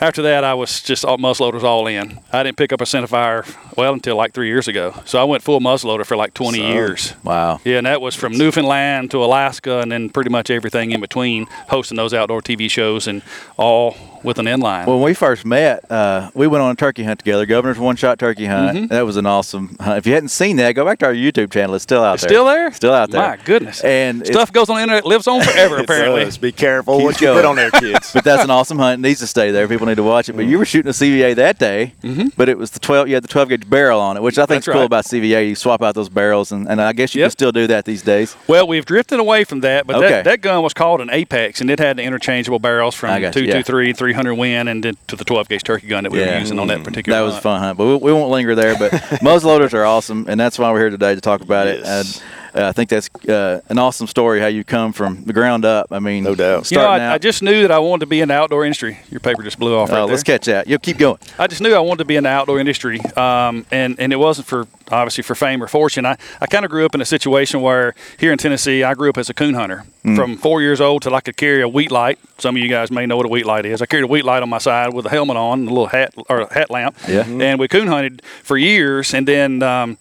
after 0.01 0.23
that, 0.23 0.45
I 0.45 0.55
was 0.55 0.83
just 0.83 1.05
all 1.05 1.17
muzzleloaders 1.19 1.63
all 1.63 1.87
in. 1.87 2.19
I 2.33 2.43
didn't 2.43 2.59
pick 2.59 2.73
up 2.73 2.81
a 2.81 2.85
centerfire 2.85 3.45
well 3.77 3.95
until 3.95 4.17
like 4.17 4.33
three 4.35 4.49
years 4.49 4.69
ago. 4.69 4.93
So 5.05 5.19
I 5.19 5.25
went 5.25 5.43
full 5.43 5.61
muzzleloader 5.61 6.05
for 6.05 6.17
like 6.17 6.35
20 6.35 6.59
Son. 6.59 6.67
years. 6.69 7.15
wow. 7.25 7.61
Yeah, 7.65 7.79
and 7.79 7.87
that 7.87 8.01
was 8.01 8.15
from 8.15 8.33
Newfoundland 8.37 9.11
to 9.13 9.25
Alaska, 9.25 9.81
and 9.81 9.91
then 9.91 10.11
pretty 10.11 10.31
much 10.31 10.51
everything 10.51 10.93
in 10.93 11.01
between, 11.01 11.47
hosting 11.69 11.97
those 11.97 12.13
outdoor 12.13 12.43
TV 12.43 12.69
shows, 12.71 13.07
and 13.09 13.23
all 13.57 13.97
with 14.25 14.39
an 14.39 14.47
inline. 14.47 14.87
When 14.87 15.01
we 15.03 15.15
first 15.15 15.45
met, 15.45 15.91
uh, 15.91 16.31
we 16.35 16.47
went 16.47 16.63
on 16.63 16.71
a 16.73 16.75
turkey 16.75 17.05
hunt 17.05 17.21
together, 17.21 17.47
Governor's 17.47 17.79
One 17.79 17.97
Shot 17.97 18.19
Turkey 18.19 18.47
Hunt. 18.47 18.77
Mm-hmm. 18.77 18.87
That 18.89 19.03
was 19.03 19.17
an 19.17 19.27
awesome 19.27 19.77
hunt. 19.79 19.99
If 19.99 20.07
you 20.07 20.15
hadn't 20.15 20.31
seen 20.31 20.57
that, 20.57 20.73
go 20.73 20.85
back 20.85 20.99
to 21.01 21.07
our 21.07 21.13
YouTube 21.15 21.53
channel. 21.53 21.75
It's 21.75 21.83
still 21.83 22.03
out 22.03 22.15
It's 22.15 22.23
there. 22.23 22.31
still 22.31 22.45
there? 22.47 22.73
Still 22.73 22.93
out 22.93 23.11
there. 23.11 23.21
My 23.21 23.37
goodness. 23.45 23.83
And 23.85 24.27
Stuff 24.27 24.53
goes 24.53 24.69
on 24.71 24.77
the 24.77 24.83
internet, 24.83 25.05
lives 25.07 25.27
on 25.27 25.43
forever, 25.43 25.79
apparently. 25.81 26.25
does. 26.25 26.39
Be 26.39 26.53
careful 26.53 26.97
Keep 26.99 27.05
what 27.05 27.21
you 27.21 27.27
going. 27.29 27.39
put 27.39 27.45
on 27.45 27.57
there, 27.57 27.71
kids. 27.71 28.11
But 28.15 28.25
that's 28.25 28.45
an 28.45 28.51
awesome 28.51 28.79
hunt. 28.79 29.01
It 29.01 29.03
needs 29.03 29.21
to 29.21 29.27
stay 29.27 29.51
there. 29.51 29.69
People 29.69 29.87
need 29.87 29.97
to 29.97 30.03
watch 30.03 30.29
it. 30.29 30.33
But 30.35 30.43
mm-hmm. 30.43 30.51
you 30.51 30.59
were 30.59 30.65
shooting 30.65 30.89
a 30.91 30.93
CVA 30.93 31.35
that 31.37 31.59
day, 31.59 31.95
mm-hmm. 32.03 32.29
but 32.37 32.49
it 32.49 32.57
was 32.57 32.71
the 32.71 32.81
12. 32.81 33.09
You 33.09 33.15
had 33.15 33.25
the 33.25 33.29
12 33.29 33.49
gauge 33.51 33.69
barrel 33.71 34.01
on 34.01 34.17
it, 34.17 34.23
which 34.23 34.39
I 34.39 34.47
think 34.47 34.61
is 34.61 34.67
That's 34.67 34.73
cool 34.73 34.81
right. 34.83 34.87
about 34.87 35.05
CVA. 35.05 35.49
You 35.49 35.55
swap 35.55 35.83
out 35.83 35.95
those 35.95 36.09
barrels, 36.09 36.53
and, 36.53 36.69
and 36.69 36.81
I 36.81 36.93
guess 36.93 37.15
you 37.15 37.21
Yep. 37.21 37.27
can 37.27 37.31
still 37.33 37.53
do 37.53 37.67
that 37.67 37.85
these 37.85 38.03
days. 38.03 38.37
Well, 38.47 38.67
we've 38.67 38.85
drifted 38.87 39.19
away 39.21 39.45
from 39.45 39.61
that, 39.61 39.87
but 39.87 39.97
Okay. 39.97 40.09
that, 40.09 40.25
that 40.25 40.41
gun 40.41 40.63
was 40.63 40.73
called 40.75 41.01
an 41.01 41.11
Apex, 41.11 41.61
and 41.61 41.71
it 41.71 41.79
had 41.79 41.97
the 41.97 42.03
interchangeable 42.03 42.59
barrels 42.59 42.95
from 42.95 43.11
I 43.11 43.21
got 43.21 43.35
you, 43.37 43.43
223, 43.43 44.14
300 44.15 44.35
Win, 44.35 44.69
and 44.69 44.85
then 44.85 44.97
to 45.09 45.17
the 45.17 45.25
12 45.25 45.49
gauge 45.49 45.63
turkey 45.65 45.89
gun 45.89 46.05
that 46.05 46.13
we 46.13 46.21
were 46.21 46.39
using 46.39 46.59
on 46.59 46.69
that 46.69 46.85
particular 46.85 47.19
That 47.19 47.25
was 47.25 47.35
hunt. 47.35 47.43
fun 47.43 47.61
hunt, 47.61 47.79
but 47.79 47.87
we, 47.87 47.97
we 47.97 48.13
won't 48.13 48.31
linger 48.31 48.55
there. 48.55 48.79
But 48.79 48.93
muzzleloaders 49.23 49.75
are 49.75 49.85
awesome, 49.85 50.27
and 50.29 50.39
that's 50.39 50.59
why 50.59 50.71
we're 50.73 50.79
here 50.81 50.91
today 50.91 51.15
to 51.15 51.21
talk 51.21 51.41
about 51.41 51.67
it. 51.67 51.81
Yes. 51.81 52.17
And, 52.17 52.25
uh, 52.25 52.44
I 52.55 52.73
think 52.73 52.89
that's 52.89 53.11
uh, 53.29 53.61
an 53.69 53.79
awesome 53.79 54.07
story 54.07 54.41
how 54.41 54.47
you 54.47 54.63
come 54.63 54.93
from 54.93 55.25
the 55.25 55.33
ground 55.33 55.65
up. 55.65 55.89
I 55.91 55.99
mean, 55.99 56.25
No 56.25 56.35
doubt. 56.35 56.71
You 56.71 56.79
know, 56.79 56.87
I, 56.87 57.01
out. 57.01 57.15
I 57.15 57.19
just 57.19 57.43
knew 57.43 57.63
that 57.63 57.71
I 57.73 57.79
wanted 57.79 58.01
to 58.01 58.07
be 58.07 58.21
in 58.21 58.29
the 58.29 58.35
outdoor 58.35 58.65
industry. 58.65 58.99
Your 59.11 59.21
paper 59.21 59.43
just 59.43 59.59
blew 59.59 59.77
off 59.77 59.91
right 59.91 60.01
uh, 60.01 60.07
let's 60.07 60.23
catch 60.23 60.47
that. 60.47 60.67
You 60.69 60.79
keep 60.79 60.99
going. 60.99 61.19
I 61.39 61.47
just 61.47 61.61
knew 61.61 61.75
I 61.75 61.81
wanted 61.81 61.99
to 61.99 62.05
be 62.05 62.17
in 62.17 62.25
the 62.25 62.31
outdoor 62.31 62.61
industry, 62.61 63.01
um, 63.17 63.67
and 63.71 63.99
and 63.99 64.13
it 64.13 64.17
wasn't 64.17 64.47
for 64.47 64.67
obviously 64.91 65.23
for 65.23 65.35
fame 65.35 65.63
or 65.63 65.67
fortune. 65.67 66.07
I, 66.07 66.17
I 66.41 66.47
kind 66.47 66.65
of 66.65 66.71
grew 66.71 66.85
up 66.85 66.95
in 66.95 67.01
a 67.01 67.05
situation 67.07 67.61
where 67.61 67.95
here 68.19 68.31
in 68.31 68.39
Tennessee, 68.39 68.85
I 68.85 68.95
grew 68.95 69.09
up 69.11 69.19
as 69.19 69.29
a 69.31 69.35
coon 69.35 69.55
hunter. 69.55 69.85
From 70.05 70.37
four 70.37 70.61
years 70.61 70.83
old 70.83 71.01
till 71.01 71.15
I 71.15 71.23
could 71.23 71.39
carry 71.39 71.63
a 71.63 71.69
wheat 71.69 71.91
light. 71.91 72.19
Some 72.37 72.57
of 72.57 72.63
you 72.63 72.69
guys 72.69 72.91
may 72.91 73.07
know 73.07 73.17
what 73.17 73.25
a 73.25 73.29
wheat 73.31 73.47
light 73.47 73.65
is. 73.65 73.81
I 73.81 73.87
carried 73.87 74.05
a 74.05 74.07
wheat 74.07 74.27
light 74.27 74.43
on 74.43 74.51
my 74.51 74.59
side 74.59 74.93
with 74.93 75.07
a 75.07 75.09
helmet 75.09 75.39
on, 75.39 75.61
and 75.61 75.69
a 75.69 75.71
little 75.73 75.87
hat 75.87 76.13
or 76.29 76.41
a 76.41 76.53
hat 76.53 76.69
lamp. 76.71 76.95
Yeah. 77.09 77.25
And 77.27 77.59
we 77.59 77.69
coon 77.69 77.89
hunted 77.89 78.21
for 78.43 78.59
years, 78.59 79.15
and 79.15 79.27
then. 79.27 79.63
Um, 79.63 79.97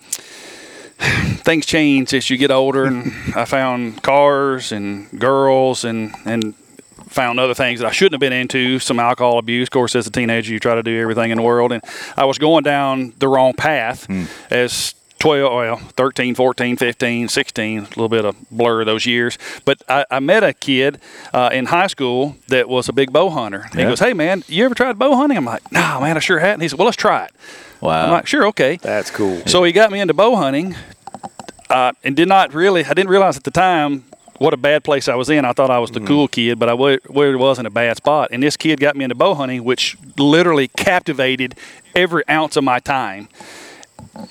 Things 1.44 1.66
change 1.66 2.14
as 2.14 2.30
you 2.30 2.38
get 2.38 2.52
older, 2.52 2.86
and 2.86 3.12
I 3.36 3.46
found 3.46 4.02
cars 4.02 4.72
and 4.72 5.10
girls 5.20 5.84
and 5.84 6.14
and 6.26 6.54
found 7.14 7.40
other 7.40 7.54
things 7.54 7.80
that 7.80 7.88
I 7.88 7.92
shouldn't 7.92 8.14
have 8.14 8.20
been 8.20 8.34
into, 8.34 8.80
some 8.80 9.00
alcohol 9.00 9.38
abuse. 9.38 9.68
Of 9.68 9.72
course, 9.72 9.96
as 9.96 10.08
a 10.08 10.12
teenager, 10.12 10.52
you 10.52 10.60
try 10.60 10.76
to 10.76 10.84
do 10.84 11.00
everything 11.00 11.32
in 11.32 11.38
the 11.38 11.44
world. 11.44 11.72
And 11.72 11.84
I 12.18 12.26
was 12.26 12.38
going 12.38 12.64
down 12.64 13.14
the 13.20 13.28
wrong 13.28 13.54
path 13.54 14.08
as 14.50 14.96
12, 15.20 15.54
well, 15.54 15.78
13, 15.78 16.36
14, 16.36 16.76
15, 16.76 17.28
16, 17.30 17.78
a 17.78 17.82
little 17.82 18.10
bit 18.10 18.26
of 18.26 18.36
blur 18.50 18.82
of 18.82 18.88
those 18.88 19.06
years. 19.06 19.38
But 19.64 19.82
I, 19.88 20.06
I 20.12 20.20
met 20.20 20.44
a 20.44 20.54
kid 20.54 21.00
uh, 21.34 21.50
in 21.54 21.68
high 21.68 21.88
school 21.88 22.36
that 22.48 22.68
was 22.68 22.90
a 22.90 22.94
big 22.94 23.14
bow 23.14 23.30
hunter. 23.30 23.68
He 23.74 23.84
goes, 23.84 24.00
Hey, 24.00 24.14
man, 24.14 24.44
you 24.48 24.66
ever 24.66 24.76
tried 24.76 24.98
bow 25.00 25.16
hunting? 25.16 25.38
I'm 25.38 25.46
like, 25.46 25.72
No, 25.72 26.02
man, 26.02 26.18
I 26.18 26.20
sure 26.20 26.40
hadn't. 26.40 26.62
He 26.62 26.68
said, 26.68 26.80
Well, 26.80 26.88
let's 26.88 26.98
try 26.98 27.26
it. 27.26 27.32
Wow. 27.84 28.06
I'm 28.06 28.12
like, 28.12 28.28
Sure, 28.28 28.48
okay. 28.48 28.78
That's 28.78 29.12
cool. 29.12 29.42
So 29.46 29.64
he 29.64 29.72
got 29.74 29.92
me 29.92 30.00
into 30.00 30.14
bow 30.14 30.36
hunting, 30.36 30.76
uh, 31.70 31.92
and 32.04 32.16
did 32.16 32.30
not 32.30 32.54
really. 32.54 32.86
I 32.86 32.94
didn't 32.94 33.10
realize 33.10 33.36
at 33.36 33.44
the 33.44 33.52
time 33.52 34.06
what 34.38 34.54
a 34.54 34.58
bad 34.58 34.84
place 34.84 35.08
I 35.08 35.16
was 35.16 35.30
in. 35.30 35.46
I 35.46 35.52
thought 35.52 35.70
I 35.70 35.80
was 35.80 35.92
the 35.92 36.00
cool 36.00 36.28
kid, 36.28 36.60
but 36.60 36.70
I 36.70 36.74
really 36.74 37.36
was 37.36 37.60
in 37.60 37.66
a 37.66 37.70
bad 37.70 37.98
spot. 37.98 38.30
And 38.32 38.42
this 38.42 38.58
kid 38.58 38.80
got 38.80 38.96
me 38.96 39.04
into 39.04 39.16
bow 39.16 39.36
hunting, 39.36 39.64
which 39.64 39.98
literally 40.18 40.70
captivated 40.70 41.56
every 41.96 42.28
ounce 42.30 42.56
of 42.56 42.64
my 42.64 42.80
time, 42.80 43.28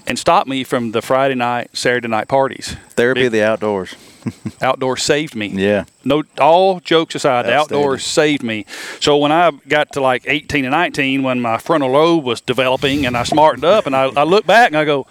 and 0.06 0.18
stopped 0.18 0.48
me 0.48 0.64
from 0.64 0.92
the 0.92 1.02
Friday 1.02 1.34
night, 1.34 1.70
Saturday 1.76 2.08
night 2.08 2.28
parties. 2.28 2.76
Therapy 2.90 3.26
of 3.26 3.32
the 3.32 3.42
outdoors. 3.44 3.94
Outdoors 4.62 5.02
saved 5.02 5.34
me. 5.34 5.48
Yeah. 5.48 5.84
No, 6.04 6.22
all 6.40 6.78
jokes 6.78 7.16
aside, 7.16 7.44
the 7.46 7.52
outdoors 7.54 8.04
saved 8.04 8.44
me. 8.44 8.66
So 9.00 9.16
when 9.18 9.32
I 9.32 9.50
got 9.66 9.92
to 9.94 10.00
like 10.00 10.22
18 10.28 10.64
and 10.64 10.70
19, 10.70 11.24
when 11.24 11.40
my 11.40 11.58
frontal 11.58 11.90
lobe 11.90 12.22
was 12.22 12.40
developing 12.40 13.04
and 13.04 13.16
I 13.16 13.24
smartened 13.24 13.64
up, 13.64 13.84
and 13.86 13.96
I, 13.96 14.04
I 14.04 14.22
look 14.22 14.46
back 14.46 14.68
and 14.68 14.76
I 14.76 14.84
go, 14.84 15.08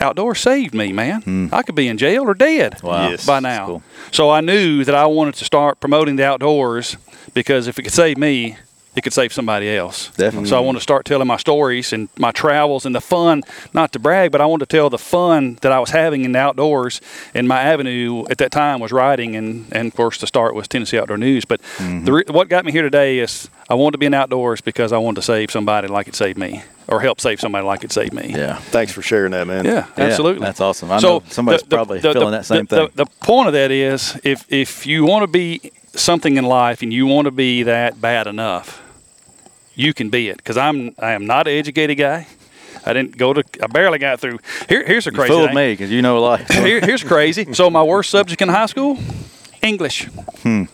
outdoors 0.00 0.40
saved 0.40 0.74
me, 0.74 0.92
man. 0.94 1.20
Hmm. 1.20 1.48
I 1.52 1.62
could 1.62 1.74
be 1.74 1.88
in 1.88 1.98
jail 1.98 2.22
or 2.22 2.32
dead 2.32 2.80
Wow. 2.82 3.10
Yes. 3.10 3.26
by 3.26 3.40
now. 3.40 3.66
cool. 3.66 3.82
So 4.10 4.30
I 4.30 4.40
knew 4.40 4.82
that 4.84 4.94
I 4.94 5.04
wanted 5.04 5.34
to 5.34 5.44
start 5.44 5.78
promoting 5.78 6.16
the 6.16 6.24
outdoors 6.24 6.96
because 7.34 7.66
if 7.66 7.78
it 7.78 7.82
could 7.82 7.92
save 7.92 8.16
me, 8.16 8.56
it 8.96 9.02
could 9.02 9.12
save 9.12 9.32
somebody 9.32 9.76
else. 9.76 10.08
Definitely. 10.12 10.48
So 10.48 10.56
I 10.56 10.60
want 10.60 10.78
to 10.78 10.80
start 10.80 11.04
telling 11.04 11.26
my 11.26 11.36
stories 11.36 11.92
and 11.92 12.08
my 12.18 12.32
travels 12.32 12.86
and 12.86 12.94
the 12.94 13.00
fun, 13.02 13.42
not 13.74 13.92
to 13.92 13.98
brag, 13.98 14.32
but 14.32 14.40
I 14.40 14.46
wanted 14.46 14.68
to 14.70 14.76
tell 14.76 14.88
the 14.88 14.98
fun 14.98 15.58
that 15.60 15.70
I 15.70 15.78
was 15.78 15.90
having 15.90 16.24
in 16.24 16.32
the 16.32 16.38
outdoors. 16.38 17.02
And 17.34 17.46
my 17.46 17.60
avenue 17.60 18.24
at 18.30 18.38
that 18.38 18.50
time 18.50 18.80
was 18.80 18.92
writing, 18.92 19.36
and, 19.36 19.66
and 19.70 19.88
of 19.88 19.94
course, 19.94 20.18
the 20.18 20.26
start 20.26 20.54
was 20.54 20.66
Tennessee 20.66 20.98
Outdoor 20.98 21.18
News. 21.18 21.44
But 21.44 21.60
mm-hmm. 21.76 22.04
the, 22.06 22.32
what 22.32 22.48
got 22.48 22.64
me 22.64 22.72
here 22.72 22.82
today 22.82 23.18
is 23.18 23.50
I 23.68 23.74
wanted 23.74 23.92
to 23.92 23.98
be 23.98 24.06
in 24.06 24.14
outdoors 24.14 24.62
because 24.62 24.92
I 24.92 24.98
wanted 24.98 25.16
to 25.16 25.22
save 25.22 25.50
somebody 25.50 25.88
like 25.88 26.08
it 26.08 26.14
saved 26.14 26.38
me, 26.38 26.62
or 26.88 27.00
help 27.02 27.20
save 27.20 27.38
somebody 27.38 27.66
like 27.66 27.84
it 27.84 27.92
saved 27.92 28.14
me. 28.14 28.30
Yeah. 28.30 28.56
Thanks 28.56 28.92
for 28.92 29.02
sharing 29.02 29.32
that, 29.32 29.46
man. 29.46 29.66
Yeah, 29.66 29.88
Yeah, 29.98 30.04
absolutely. 30.04 30.40
that's 30.40 30.62
awesome. 30.62 30.90
I 30.90 31.00
know 31.00 31.22
somebody's 31.28 31.64
probably 31.64 32.00
feeling 32.00 32.30
that 32.30 32.46
same 32.46 32.64
the, 32.64 32.76
thing. 32.76 32.88
The, 32.94 33.04
the 33.04 33.10
point 33.20 33.48
of 33.48 33.52
that 33.52 33.70
is, 33.70 34.18
if 34.24 34.50
if 34.50 34.86
you 34.86 35.04
want 35.04 35.22
to 35.22 35.26
be 35.26 35.70
something 35.92 36.36
in 36.36 36.44
life 36.44 36.82
and 36.82 36.92
you 36.92 37.06
want 37.06 37.26
to 37.26 37.30
be 37.30 37.64
that 37.64 38.00
bad 38.00 38.26
enough, 38.26 38.82
you 39.76 39.94
can 39.94 40.10
be 40.10 40.28
it. 40.28 40.38
Because 40.38 40.56
I'm 40.56 40.94
I 40.98 41.12
am 41.12 41.24
not 41.26 41.46
an 41.46 41.54
educated 41.56 41.96
guy. 41.98 42.26
I 42.84 42.92
didn't 42.92 43.16
go 43.16 43.32
to. 43.32 43.42
I 43.62 43.66
barely 43.68 43.98
got 43.98 44.20
through. 44.20 44.38
Here, 44.68 44.84
here's 44.86 45.06
a 45.06 45.10
You 45.10 45.16
crazy 45.16 45.32
fooled 45.32 45.48
thing. 45.48 45.56
me 45.56 45.72
because 45.72 45.90
you 45.90 46.02
know 46.02 46.18
a 46.18 46.20
lot. 46.20 46.52
Here, 46.52 46.80
here's 46.80 47.02
crazy. 47.04 47.52
So 47.52 47.70
my 47.70 47.82
worst 47.82 48.10
subject 48.10 48.40
in 48.42 48.48
high 48.48 48.66
school, 48.66 48.98
English. 49.62 50.04
Hmm. 50.42 50.64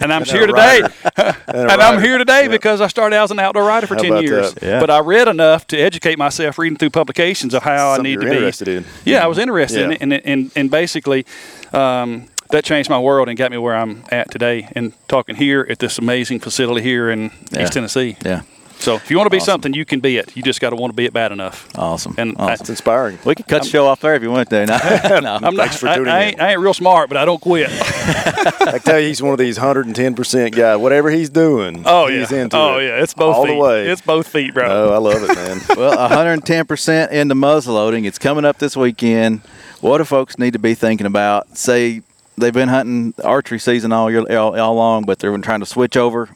And 0.00 0.12
I'm 0.12 0.24
here 0.34 0.46
today. 0.46 0.82
And 1.16 1.36
and 1.48 1.80
I'm 1.82 2.00
here 2.02 2.18
today 2.18 2.42
Yeah. 2.44 2.48
because 2.48 2.80
I 2.80 2.88
started 2.88 3.16
out 3.16 3.24
as 3.24 3.30
an 3.30 3.38
outdoor 3.40 3.64
writer 3.64 3.86
for 3.86 3.94
How 3.96 4.02
ten 4.02 4.22
years. 4.22 4.54
Yeah. 4.62 4.80
But 4.80 4.90
I 4.90 5.00
read 5.00 5.28
enough 5.28 5.66
to 5.68 5.78
educate 5.78 6.18
myself, 6.18 6.58
reading 6.58 6.76
through 6.78 6.90
publications 6.90 7.54
of 7.54 7.62
how 7.62 7.94
Something 7.96 8.12
I 8.12 8.16
need 8.16 8.20
to 8.24 8.30
be 8.30 8.36
interested 8.36 8.68
in. 8.68 8.84
Yeah, 9.04 9.24
I 9.24 9.26
was 9.26 9.38
interested 9.38 9.82
in 9.82 9.90
Yeah. 9.90 9.96
it, 9.96 10.02
and, 10.02 10.12
and 10.12 10.50
and 10.56 10.70
basically. 10.70 11.24
Um, 11.72 12.28
that 12.54 12.64
changed 12.64 12.88
my 12.90 12.98
world 12.98 13.28
and 13.28 13.36
got 13.38 13.50
me 13.50 13.58
where 13.58 13.74
I'm 13.76 14.04
at 14.10 14.30
today, 14.30 14.68
and 14.74 14.92
talking 15.08 15.36
here 15.36 15.66
at 15.68 15.78
this 15.78 15.98
amazing 15.98 16.40
facility 16.40 16.82
here 16.82 17.10
in 17.10 17.30
Yeah. 17.50 17.62
East 17.64 17.72
Tennessee. 17.74 18.16
Yeah. 18.24 18.42
So 18.80 18.96
if 18.96 19.08
you 19.10 19.16
want 19.16 19.26
to 19.26 19.30
be 19.30 19.36
Awesome. 19.38 19.46
something, 19.52 19.72
you 19.72 19.84
can 19.84 20.00
be 20.00 20.18
it. 20.18 20.36
You 20.36 20.42
just 20.42 20.60
got 20.60 20.70
to 20.70 20.76
want 20.76 20.92
to 20.92 20.96
be 20.96 21.04
it 21.06 21.12
bad 21.12 21.30
enough. 21.32 21.68
Awesome. 21.78 22.16
And 22.18 22.34
awesome. 22.38 22.54
It's 22.60 22.68
inspiring. 22.68 23.18
we 23.24 23.34
could 23.36 23.46
cut 23.46 23.62
the 23.62 23.68
show 23.68 23.86
off 23.86 24.00
there 24.00 24.14
if 24.16 24.22
you 24.22 24.30
want 24.32 24.50
to. 24.50 24.66
No, 24.66 24.76
no. 25.20 25.34
I'm 25.36 25.54
not. 25.54 25.54
Thanks 25.54 25.76
for 25.78 25.88
I, 25.88 25.94
tuning 25.96 26.12
I 26.12 26.22
in. 26.22 26.28
ain't, 26.30 26.40
I 26.40 26.50
ain't 26.52 26.60
real 26.60 26.74
smart, 26.74 27.08
but 27.08 27.16
I 27.16 27.24
don't 27.24 27.40
quit. 27.40 27.68
I 27.72 28.78
tell 28.84 28.98
you, 29.00 29.06
he's 29.06 29.22
one 29.22 29.32
of 29.32 29.38
these 29.38 29.58
110% 29.58 30.54
guys. 30.54 30.76
Whatever 30.78 31.10
he's 31.10 31.30
doing, 31.30 31.84
Oh 31.86 32.08
he's 32.08 32.30
yeah. 32.30 32.42
into 32.42 32.56
oh 32.56 32.78
it. 32.78 32.86
yeah. 32.88 33.02
It's 33.02 33.14
both 33.14 33.36
all 33.36 33.46
feet. 33.46 33.52
the 33.54 33.58
way. 33.58 33.86
It's 33.88 34.02
both 34.02 34.26
feet, 34.28 34.52
bro. 34.52 34.66
oh, 34.68 34.92
I 34.92 34.98
love 34.98 35.22
it, 35.22 35.34
man. 35.36 35.60
well, 35.78 35.96
110% 35.96 37.10
into 37.12 37.34
muzzleloading. 37.34 38.04
It's 38.06 38.18
coming 38.18 38.44
up 38.44 38.58
this 38.58 38.76
weekend. 38.76 39.40
What 39.80 39.98
do 39.98 40.04
folks 40.04 40.36
need 40.38 40.52
to 40.54 40.58
be 40.58 40.74
thinking 40.74 41.06
about? 41.06 41.56
Say 41.56 42.02
they've 42.36 42.52
been 42.52 42.68
hunting 42.68 43.14
archery 43.22 43.58
season 43.58 43.92
all 43.92 44.10
year 44.10 44.20
all, 44.36 44.58
all 44.58 44.74
long, 44.74 45.04
but 45.04 45.18
they're 45.18 45.32
been 45.32 45.42
trying 45.42 45.60
to 45.60 45.66
switch 45.66 45.96
over. 45.96 46.28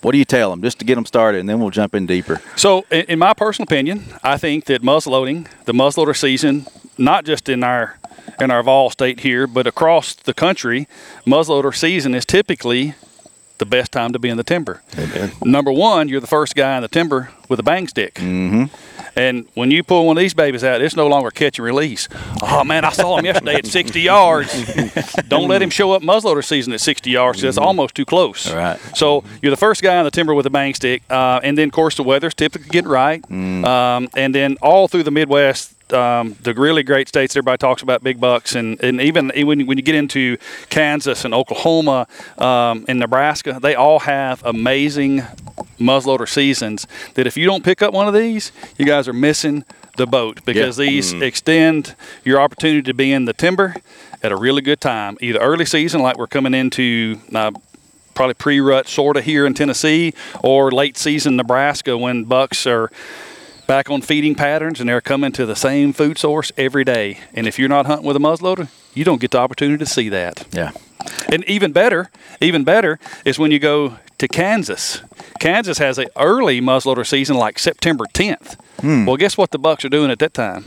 What 0.00 0.12
do 0.12 0.18
you 0.18 0.24
tell 0.24 0.50
them 0.50 0.62
just 0.62 0.80
to 0.80 0.84
get 0.84 0.96
them 0.96 1.06
started, 1.06 1.38
and 1.38 1.48
then 1.48 1.60
we'll 1.60 1.70
jump 1.70 1.94
in 1.94 2.06
deeper? 2.06 2.40
So, 2.56 2.84
in, 2.90 3.04
in 3.04 3.18
my 3.20 3.34
personal 3.34 3.64
opinion, 3.64 4.04
I 4.22 4.36
think 4.36 4.64
that 4.64 4.82
muzzleloading, 4.82 5.46
the 5.64 5.72
muzzleloader 5.72 6.16
season, 6.16 6.66
not 6.98 7.24
just 7.24 7.48
in 7.48 7.62
our 7.62 7.98
in 8.40 8.50
our 8.50 8.62
Vol 8.62 8.90
state 8.90 9.20
here, 9.20 9.46
but 9.46 9.66
across 9.66 10.14
the 10.14 10.34
country, 10.34 10.88
muzzleloader 11.26 11.74
season 11.74 12.14
is 12.14 12.24
typically 12.24 12.94
the 13.58 13.66
best 13.66 13.92
time 13.92 14.12
to 14.12 14.18
be 14.18 14.28
in 14.28 14.36
the 14.36 14.42
timber. 14.42 14.82
Amen. 14.98 15.30
Number 15.44 15.70
one, 15.70 16.08
you're 16.08 16.20
the 16.20 16.26
first 16.26 16.56
guy 16.56 16.76
in 16.76 16.82
the 16.82 16.88
timber 16.88 17.30
with 17.48 17.60
a 17.60 17.62
bang 17.62 17.86
stick. 17.86 18.14
Mm-hmm. 18.14 18.64
And 19.16 19.46
when 19.54 19.70
you 19.70 19.82
pull 19.82 20.06
one 20.06 20.16
of 20.16 20.20
these 20.20 20.34
babies 20.34 20.64
out, 20.64 20.80
it's 20.80 20.96
no 20.96 21.06
longer 21.06 21.30
catch 21.30 21.58
and 21.58 21.66
release. 21.66 22.08
Oh 22.42 22.64
man, 22.64 22.84
I 22.84 22.90
saw 22.90 23.18
him 23.18 23.24
yesterday 23.26 23.54
at 23.56 23.66
60 23.66 24.00
yards. 24.12 24.64
Don't 25.28 25.48
let 25.48 25.60
him 25.62 25.70
show 25.70 25.92
up 25.92 26.02
muzzleloader 26.02 26.44
season 26.44 26.72
at 26.72 26.80
60 26.80 27.10
yards. 27.10 27.36
'cause 27.38 27.42
That's 27.42 27.58
almost 27.58 27.94
too 27.94 28.04
close. 28.04 28.48
All 28.50 28.56
right. 28.56 28.78
So 28.94 29.24
you're 29.42 29.50
the 29.50 29.56
first 29.56 29.82
guy 29.82 29.96
on 29.98 30.04
the 30.04 30.10
timber 30.10 30.34
with 30.34 30.46
a 30.46 30.50
bang 30.50 30.74
stick, 30.74 31.02
uh, 31.10 31.40
and 31.42 31.58
then 31.58 31.68
of 31.68 31.72
course 31.72 31.96
the 31.96 32.02
weather's 32.02 32.34
typically 32.34 32.68
getting 32.70 32.90
right, 32.90 33.22
um, 33.30 34.08
and 34.16 34.34
then 34.34 34.56
all 34.62 34.88
through 34.88 35.02
the 35.02 35.10
Midwest. 35.10 35.74
Um, 35.92 36.36
the 36.42 36.54
really 36.54 36.82
great 36.82 37.08
states 37.08 37.36
everybody 37.36 37.58
talks 37.58 37.82
about 37.82 38.02
big 38.02 38.20
bucks. 38.20 38.54
And, 38.54 38.82
and 38.82 39.00
even 39.00 39.30
when, 39.34 39.66
when 39.66 39.78
you 39.78 39.82
get 39.82 39.94
into 39.94 40.36
Kansas 40.70 41.24
and 41.24 41.34
Oklahoma 41.34 42.06
um, 42.38 42.84
and 42.88 42.98
Nebraska 42.98 43.58
they 43.60 43.74
all 43.74 44.00
have 44.00 44.44
amazing 44.44 45.22
muzzleloader 45.78 46.28
seasons 46.28 46.86
that 47.14 47.26
if 47.26 47.36
you 47.36 47.46
don't 47.46 47.64
pick 47.64 47.82
up 47.82 47.92
one 47.92 48.08
of 48.08 48.14
these 48.14 48.52
you 48.78 48.86
guys 48.86 49.08
are 49.08 49.12
missing 49.12 49.64
the 49.96 50.06
boat 50.06 50.44
because 50.44 50.76
these 50.76 51.12
extend 51.14 51.94
your 52.24 52.40
opportunity 52.40 52.82
to 52.82 52.94
be 52.94 53.12
in 53.12 53.24
the 53.24 53.32
timber 53.32 53.74
at 54.22 54.32
a 54.32 54.36
really 54.36 54.62
good 54.62 54.80
time 54.80 55.16
either 55.20 55.38
early 55.38 55.64
season 55.64 56.00
like 56.00 56.16
we're 56.16 56.26
coming 56.26 56.54
into 56.54 57.18
uh, 57.34 57.50
probably 58.14 58.34
pre-rut 58.34 58.88
sort 58.88 59.16
of 59.16 59.24
here 59.24 59.46
in 59.46 59.54
Tennessee 59.54 60.12
or 60.42 60.70
late 60.70 60.96
season 60.96 61.36
Nebraska 61.36 61.96
when 61.96 62.24
bucks 62.24 62.66
are 62.66 62.90
back 63.66 63.90
on 63.90 64.02
feeding 64.02 64.34
patterns 64.34 64.80
and 64.80 64.88
they're 64.88 65.00
coming 65.00 65.32
to 65.32 65.46
the 65.46 65.56
same 65.56 65.92
food 65.92 66.18
source 66.18 66.52
every 66.56 66.84
day. 66.84 67.20
And 67.34 67.46
if 67.46 67.58
you're 67.58 67.68
not 67.68 67.86
hunting 67.86 68.06
with 68.06 68.16
a 68.16 68.20
muzzleloader, 68.20 68.68
you 68.94 69.04
don't 69.04 69.20
get 69.20 69.30
the 69.30 69.38
opportunity 69.38 69.78
to 69.78 69.90
see 69.90 70.08
that. 70.10 70.46
Yeah. 70.52 70.72
And 71.32 71.44
even 71.44 71.72
better, 71.72 72.10
even 72.40 72.64
better 72.64 72.98
is 73.24 73.38
when 73.38 73.50
you 73.50 73.58
go 73.58 73.96
to 74.18 74.28
Kansas. 74.28 75.02
Kansas 75.40 75.78
has 75.78 75.98
an 75.98 76.08
early 76.16 76.60
muzzleloader 76.60 77.06
season 77.06 77.36
like 77.36 77.58
September 77.58 78.04
10th. 78.12 78.56
Well, 79.06 79.16
guess 79.16 79.36
what 79.38 79.50
the 79.50 79.58
bucks 79.58 79.84
are 79.84 79.88
doing 79.88 80.10
at 80.10 80.18
that 80.18 80.34
time? 80.34 80.64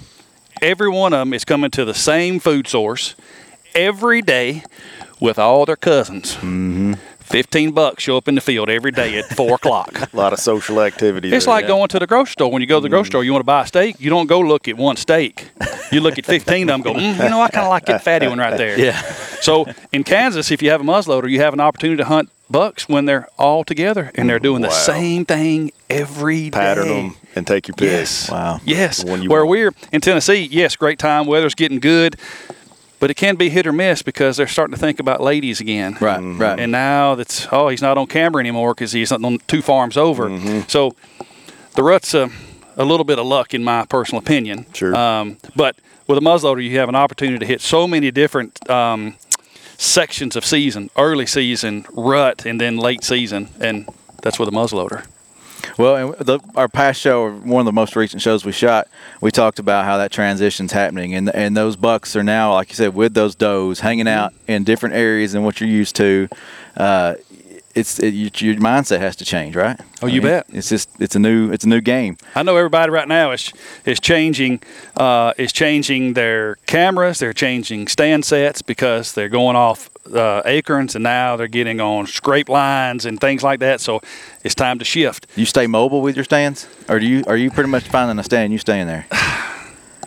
Every 0.62 0.90
one 0.90 1.14
of 1.14 1.20
them 1.20 1.34
is 1.34 1.44
coming 1.46 1.72
to 1.72 1.86
the 1.86 1.94
same 1.94 2.40
food 2.40 2.68
source 2.68 3.16
every 3.74 4.22
day 4.22 4.64
with 5.20 5.38
all 5.38 5.66
their 5.66 5.76
cousins. 5.76 6.36
Mm-hmm. 6.36 6.94
15 7.26 7.72
bucks 7.72 8.04
show 8.04 8.18
up 8.18 8.28
in 8.28 8.36
the 8.36 8.42
field 8.42 8.70
every 8.70 8.92
day 8.92 9.18
at 9.18 9.26
4 9.36 9.56
o'clock. 9.56 10.14
A 10.14 10.16
lot 10.16 10.34
of 10.34 10.40
social 10.40 10.82
activity. 10.82 11.32
It's 11.34 11.46
there. 11.46 11.54
like 11.56 11.68
going 11.68 11.88
to 11.90 12.00
the 12.00 12.08
grocery 12.08 12.32
store. 12.32 12.52
When 12.52 12.62
you 12.62 12.68
go 12.68 12.78
to 12.78 12.82
the 12.84 12.90
grocery 12.90 13.10
store, 13.10 13.24
you 13.24 13.32
want 13.32 13.42
to 13.42 13.46
buy 13.46 13.64
a 13.64 13.68
steak. 13.68 14.00
You 14.00 14.10
don't 14.10 14.28
go 14.28 14.40
look 14.40 14.68
at 14.68 14.78
one 14.78 14.96
steak. 14.96 15.50
You 15.92 16.02
look 16.02 16.18
at 16.18 16.26
15 16.26 16.70
of 16.70 16.84
them. 16.84 16.94
Go, 16.94 17.00
mm, 17.00 17.14
you 17.24 17.30
know, 17.30 17.42
I 17.42 17.50
kind 17.50 17.66
of 17.66 17.70
like 17.70 17.86
that 17.86 18.04
fatty 18.04 18.28
one 18.28 18.38
right 18.40 18.58
there. 18.58 18.80
Yeah. 18.80 19.00
So 19.42 19.66
in 19.92 20.04
Kansas, 20.04 20.52
if 20.52 20.62
you 20.62 20.70
have 20.72 20.82
a 20.82 20.84
muzzleloader, 20.84 21.30
you 21.30 21.40
have 21.42 21.54
an 21.54 21.60
opportunity 21.60 21.98
to 21.98 22.06
hunt 22.06 22.30
bucks 22.50 22.88
when 22.88 23.06
they're 23.06 23.28
all 23.40 23.64
together 23.64 24.12
and 24.16 24.30
they're 24.30 24.40
doing 24.40 24.62
the 24.62 24.70
same 24.70 25.26
thing 25.26 25.72
every 25.90 26.46
day. 26.46 26.52
pattern 26.52 26.88
them 26.88 27.16
and 27.36 27.46
take 27.48 27.68
your 27.68 27.76
pick. 27.76 27.90
Yes. 27.90 28.30
Wow. 28.30 28.60
Yes. 28.66 29.04
The 29.04 29.10
one 29.10 29.22
you 29.24 29.30
Where 29.30 29.46
want. 29.46 29.50
we're 29.50 29.72
in 29.92 30.02
Tennessee, 30.02 30.48
yes, 30.52 30.76
great 30.76 31.00
time. 31.00 31.26
Weather's 31.26 31.56
getting 31.56 31.80
good. 31.80 32.18
But 33.06 33.12
it 33.12 33.18
can 33.18 33.36
be 33.36 33.50
hit 33.50 33.68
or 33.68 33.72
miss 33.72 34.02
because 34.02 34.36
they're 34.36 34.48
starting 34.48 34.74
to 34.74 34.80
think 34.80 35.00
about 35.00 35.22
ladies 35.22 35.62
again. 35.62 35.96
Right. 36.02 36.20
Right. 36.20 36.60
And 36.60 36.72
now 36.72 37.14
that's 37.14 37.48
oh 37.52 37.68
he's 37.68 37.84
not 37.84 38.00
on 38.00 38.08
camera 38.08 38.40
anymore 38.40 38.74
because 38.74 38.94
he's 38.94 39.12
on 39.12 39.38
two 39.46 39.62
farms 39.62 39.96
over. 39.96 40.28
Mm-hmm. 40.28 40.62
So 40.68 40.96
the 41.76 41.84
rut's 41.84 42.16
a, 42.16 42.32
a 42.76 42.84
little 42.84 43.04
bit 43.04 43.20
of 43.20 43.28
luck 43.28 43.54
in 43.54 43.64
my 43.64 43.86
personal 43.86 44.24
opinion. 44.24 44.66
Sure. 44.74 44.96
Um, 44.96 45.38
but 45.56 45.76
with 46.08 46.18
a 46.18 46.22
muzzleloader, 46.22 46.64
you 46.68 46.80
have 46.80 46.90
an 46.90 46.96
opportunity 46.96 47.38
to 47.38 47.46
hit 47.46 47.62
so 47.62 47.88
many 47.88 48.10
different 48.10 48.68
um, 48.72 49.18
sections 49.78 50.36
of 50.36 50.44
season: 50.44 50.90
early 50.98 51.28
season, 51.28 51.86
rut, 51.94 52.44
and 52.44 52.60
then 52.60 52.76
late 52.76 53.04
season, 53.04 53.50
and 53.60 53.88
that's 54.24 54.40
with 54.40 54.50
a 54.50 54.52
muzzleloader. 54.52 55.06
Well, 55.78 55.96
and 55.96 56.26
the, 56.26 56.40
our 56.56 56.68
past 56.68 57.00
show, 57.00 57.22
or 57.22 57.32
one 57.32 57.62
of 57.62 57.66
the 57.66 57.72
most 57.72 57.96
recent 57.96 58.22
shows 58.22 58.46
we 58.46 58.52
shot, 58.52 58.88
we 59.22 59.32
talked 59.32 59.60
about 59.60 59.86
how 59.86 59.98
that 59.98 60.12
transition's 60.12 60.72
happening, 60.72 61.14
and 61.14 61.34
and 61.34 61.56
those 61.56 61.76
bucks 61.76 62.16
are 62.16 62.24
now, 62.24 62.54
like 62.54 62.70
you 62.70 62.76
said, 62.76 62.96
with 62.96 63.14
those 63.14 63.36
does 63.36 63.80
hanging 63.80 64.08
out 64.08 64.34
in 64.48 64.64
different 64.64 64.96
areas 64.96 65.34
than 65.34 65.44
what 65.44 65.60
you're 65.60 65.70
used 65.70 65.96
to. 65.98 66.28
Uh, 66.78 67.16
it's 67.76 68.00
it, 68.00 68.14
your 68.42 68.56
mindset 68.56 69.00
has 69.00 69.18
to 69.18 69.26
change, 69.26 69.56
right? 69.56 69.80
Oh, 70.02 70.08
you 70.08 70.22
bet. 70.22 70.46
It's 70.50 70.70
just 70.70 70.90
it's 71.00 71.16
a 71.16 71.20
new 71.20 71.52
it's 71.52 71.66
a 71.66 71.68
new 71.70 71.82
game. 71.82 72.18
I 72.34 72.42
know 72.42 72.56
everybody 72.56 72.90
right 72.90 73.08
now 73.08 73.32
is 73.32 73.52
is 73.86 74.00
changing 74.00 74.62
uh, 74.96 75.34
is 75.38 75.52
changing 75.52 76.14
their 76.14 76.56
cameras. 76.68 77.20
They're 77.20 77.34
changing 77.34 77.88
stand 77.90 78.24
sets 78.24 78.62
because 78.62 79.14
they're 79.14 79.30
going 79.30 79.58
off 79.58 79.90
uh, 80.14 80.42
acorns, 80.46 80.96
and 80.96 81.04
now 81.04 81.36
they're 81.36 81.48
getting 81.48 81.80
on 81.82 82.08
scrape 82.08 82.50
lines 82.50 83.06
and 83.06 83.20
things 83.20 83.44
like 83.44 83.60
that. 83.60 83.82
So 83.82 84.02
it's 84.44 84.56
time 84.56 84.80
to 84.80 84.86
shift. 84.86 85.28
You 85.36 85.46
stay 85.46 85.68
mobile 85.68 86.02
with 86.02 86.16
your 86.16 86.26
stands, 86.26 86.68
or 86.90 87.00
do 87.00 87.06
you 87.06 87.24
are 87.28 87.38
you 87.38 87.52
pretty 87.52 87.70
much 87.70 87.84
finding 87.86 88.20
a 88.20 88.24
stand 88.24 88.54
you 88.54 88.60
staying 88.60 88.88
there? 88.88 89.08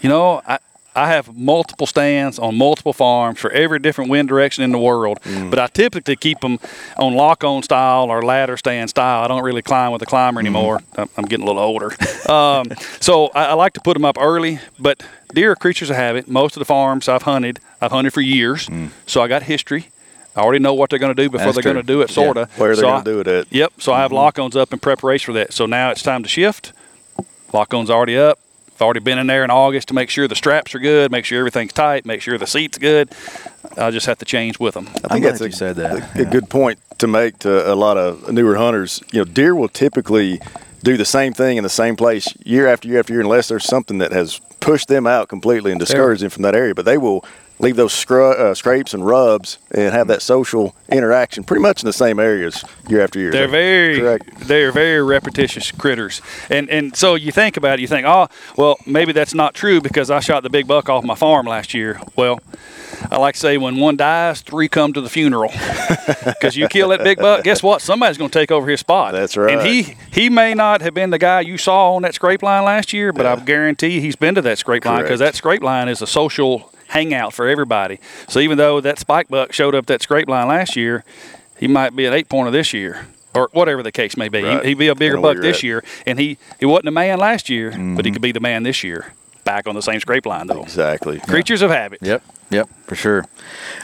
You 0.00 0.08
know, 0.08 0.40
I. 0.46 0.60
I 0.98 1.06
have 1.08 1.36
multiple 1.36 1.86
stands 1.86 2.40
on 2.40 2.56
multiple 2.56 2.92
farms 2.92 3.38
for 3.38 3.50
every 3.52 3.78
different 3.78 4.10
wind 4.10 4.28
direction 4.28 4.64
in 4.64 4.72
the 4.72 4.78
world, 4.78 5.20
mm. 5.22 5.48
but 5.48 5.60
I 5.60 5.68
typically 5.68 6.16
keep 6.16 6.40
them 6.40 6.58
on 6.96 7.14
lock-on 7.14 7.62
style 7.62 8.10
or 8.10 8.20
ladder 8.22 8.56
stand 8.56 8.90
style. 8.90 9.22
I 9.22 9.28
don't 9.28 9.44
really 9.44 9.62
climb 9.62 9.92
with 9.92 10.02
a 10.02 10.06
climber 10.06 10.40
mm. 10.40 10.46
anymore. 10.46 10.80
I'm- 10.96 11.08
I'm 11.16 11.24
getting 11.24 11.44
a 11.44 11.46
little 11.46 11.62
older, 11.62 11.92
um, 12.28 12.66
so 13.00 13.28
I, 13.28 13.46
I 13.46 13.52
like 13.54 13.74
to 13.74 13.80
put 13.80 13.94
them 13.94 14.04
up 14.04 14.16
early. 14.18 14.58
But 14.78 15.02
deer 15.32 15.52
are 15.52 15.56
creatures 15.56 15.88
of 15.88 15.96
habit. 15.96 16.28
Most 16.28 16.56
of 16.56 16.60
the 16.60 16.64
farms 16.64 17.08
I've 17.08 17.22
hunted, 17.22 17.60
I've 17.80 17.92
hunted 17.92 18.12
for 18.12 18.20
years, 18.20 18.66
mm. 18.68 18.90
so 19.06 19.22
I 19.22 19.28
got 19.28 19.44
history. 19.44 19.88
I 20.34 20.40
already 20.40 20.60
know 20.60 20.74
what 20.74 20.90
they're 20.90 20.98
going 20.98 21.14
to 21.14 21.22
do 21.22 21.30
before 21.30 21.46
That's 21.46 21.56
they're 21.56 21.62
true. 21.62 21.72
going 21.74 21.86
to 21.86 21.92
do 21.92 22.00
it, 22.00 22.10
sort 22.10 22.36
of. 22.36 22.58
Where 22.58 22.74
they're 22.74 22.82
so 22.82 22.90
gonna 22.90 23.04
do 23.04 23.20
it 23.20 23.26
at. 23.26 23.52
Yep. 23.52 23.72
So 23.78 23.92
I 23.92 24.00
have 24.00 24.08
mm-hmm. 24.08 24.16
lock-ons 24.16 24.56
up 24.56 24.72
in 24.72 24.78
preparation 24.78 25.26
for 25.26 25.38
that. 25.38 25.52
So 25.52 25.66
now 25.66 25.90
it's 25.90 26.02
time 26.02 26.22
to 26.22 26.28
shift. 26.28 26.72
Lock-ons 27.52 27.90
already 27.90 28.16
up. 28.16 28.38
I've 28.78 28.82
already 28.82 29.00
been 29.00 29.18
in 29.18 29.26
there 29.26 29.42
in 29.42 29.50
August 29.50 29.88
to 29.88 29.94
make 29.94 30.08
sure 30.08 30.28
the 30.28 30.36
straps 30.36 30.72
are 30.72 30.78
good, 30.78 31.10
make 31.10 31.24
sure 31.24 31.36
everything's 31.40 31.72
tight, 31.72 32.06
make 32.06 32.22
sure 32.22 32.38
the 32.38 32.46
seat's 32.46 32.78
good. 32.78 33.10
I 33.76 33.90
just 33.90 34.06
have 34.06 34.18
to 34.18 34.24
change 34.24 34.60
with 34.60 34.74
them. 34.74 34.86
I 34.86 34.90
I'm 35.02 35.10
think 35.20 35.24
that's 35.24 35.40
you 35.40 35.46
a, 35.46 35.52
said 35.52 35.74
that. 35.76 36.16
a, 36.16 36.22
a 36.22 36.24
good 36.24 36.48
point 36.48 36.78
to 36.98 37.08
make 37.08 37.40
to 37.40 37.72
a 37.72 37.74
lot 37.74 37.96
of 37.98 38.32
newer 38.32 38.54
hunters. 38.54 39.02
You 39.12 39.18
know, 39.18 39.24
deer 39.24 39.56
will 39.56 39.68
typically 39.68 40.40
do 40.84 40.96
the 40.96 41.04
same 41.04 41.32
thing 41.32 41.56
in 41.56 41.64
the 41.64 41.68
same 41.68 41.96
place 41.96 42.32
year 42.46 42.68
after 42.68 42.86
year 42.86 43.00
after 43.00 43.12
year, 43.14 43.22
unless 43.22 43.48
there's 43.48 43.64
something 43.64 43.98
that 43.98 44.12
has 44.12 44.40
pushed 44.60 44.86
them 44.86 45.08
out 45.08 45.26
completely 45.28 45.72
and 45.72 45.80
discouraged 45.80 46.22
them 46.22 46.30
from 46.30 46.42
that 46.44 46.54
area. 46.54 46.72
But 46.72 46.84
they 46.84 46.98
will 46.98 47.24
leave 47.60 47.76
those 47.76 47.92
scru- 47.92 48.38
uh, 48.38 48.54
scrapes 48.54 48.94
and 48.94 49.04
rubs 49.04 49.58
and 49.70 49.92
have 49.92 50.06
that 50.08 50.22
social 50.22 50.74
interaction 50.90 51.44
pretty 51.44 51.62
much 51.62 51.82
in 51.82 51.86
the 51.86 51.92
same 51.92 52.18
areas 52.18 52.64
year 52.88 53.00
after 53.02 53.18
year. 53.18 53.30
They're 53.30 53.48
very 53.48 53.98
correct. 54.00 54.40
they're 54.40 54.72
very 54.72 55.02
repetitious 55.02 55.70
critters. 55.72 56.22
And 56.50 56.68
and 56.70 56.96
so 56.96 57.14
you 57.14 57.32
think 57.32 57.56
about 57.56 57.78
it, 57.78 57.82
you 57.82 57.88
think, 57.88 58.06
oh, 58.06 58.28
well, 58.56 58.76
maybe 58.86 59.12
that's 59.12 59.34
not 59.34 59.54
true 59.54 59.80
because 59.80 60.10
I 60.10 60.20
shot 60.20 60.42
the 60.42 60.50
big 60.50 60.66
buck 60.66 60.88
off 60.88 61.04
my 61.04 61.14
farm 61.14 61.46
last 61.46 61.74
year. 61.74 62.00
Well, 62.16 62.40
I 63.10 63.16
like 63.18 63.34
to 63.34 63.40
say 63.40 63.58
when 63.58 63.76
one 63.76 63.96
dies, 63.96 64.40
three 64.40 64.68
come 64.68 64.92
to 64.92 65.00
the 65.00 65.10
funeral. 65.10 65.52
Because 66.24 66.56
you 66.56 66.68
kill 66.68 66.88
that 66.88 67.02
big 67.04 67.18
buck, 67.18 67.44
guess 67.44 67.62
what? 67.62 67.82
Somebody's 67.82 68.16
going 68.16 68.30
to 68.30 68.38
take 68.38 68.50
over 68.50 68.66
his 68.68 68.80
spot. 68.80 69.12
That's 69.12 69.36
right. 69.36 69.58
And 69.58 69.66
he 69.66 69.94
he 70.10 70.30
may 70.30 70.54
not 70.54 70.80
have 70.80 70.94
been 70.94 71.10
the 71.10 71.18
guy 71.18 71.40
you 71.40 71.58
saw 71.58 71.94
on 71.94 72.02
that 72.02 72.14
scrape 72.14 72.42
line 72.42 72.64
last 72.64 72.92
year, 72.92 73.12
but 73.12 73.26
I 73.26 73.36
guarantee 73.36 74.00
he's 74.00 74.16
been 74.16 74.34
to 74.36 74.42
that 74.42 74.58
scrape 74.58 74.84
line 74.84 75.02
because 75.02 75.20
that 75.20 75.34
scrape 75.34 75.62
line 75.62 75.88
is 75.88 76.00
a 76.00 76.06
social 76.06 76.72
hangout 76.88 77.32
for 77.32 77.48
everybody. 77.48 77.98
So 78.28 78.40
even 78.40 78.58
though 78.58 78.80
that 78.80 78.98
spike 78.98 79.28
buck 79.28 79.52
showed 79.52 79.74
up 79.74 79.86
that 79.86 80.02
scrape 80.02 80.28
line 80.28 80.48
last 80.48 80.76
year, 80.76 81.04
he 81.58 81.68
might 81.68 81.94
be 81.94 82.06
an 82.06 82.12
eight 82.14 82.28
pointer 82.28 82.50
this 82.50 82.72
year. 82.72 83.06
Or 83.34 83.48
whatever 83.52 83.82
the 83.82 83.92
case 83.92 84.16
may 84.16 84.28
be, 84.28 84.42
Right. 84.42 84.64
he, 84.64 84.70
would 84.74 84.78
be 84.78 84.88
a 84.88 84.94
bigger 84.94 85.16
Depending 85.16 85.16
on 85.18 85.22
where 85.22 85.34
buck 85.34 85.42
this 85.42 85.58
at. 85.58 85.62
year, 85.62 85.84
and 86.06 86.18
he 86.18 86.38
he 86.58 86.66
wasn't 86.66 86.88
a 86.88 86.92
man 86.92 87.18
last 87.18 87.48
year, 87.50 87.70
but 87.70 87.78
Mm-hmm. 87.78 88.04
he 88.06 88.10
could 88.10 88.22
be 88.22 88.32
the 88.32 88.40
man 88.40 88.62
this 88.62 88.82
year. 88.82 89.12
Back 89.44 89.66
on 89.66 89.74
the 89.74 89.82
same 89.82 90.00
scrape 90.00 90.26
line 90.26 90.46
though. 90.46 90.62
Exactly. 90.62 91.20
Creatures 91.20 91.62
of 91.62 91.70
habit. 91.70 92.00
Yep. 92.02 92.22
Yep, 92.50 92.68
for 92.86 92.94
sure. 92.94 93.26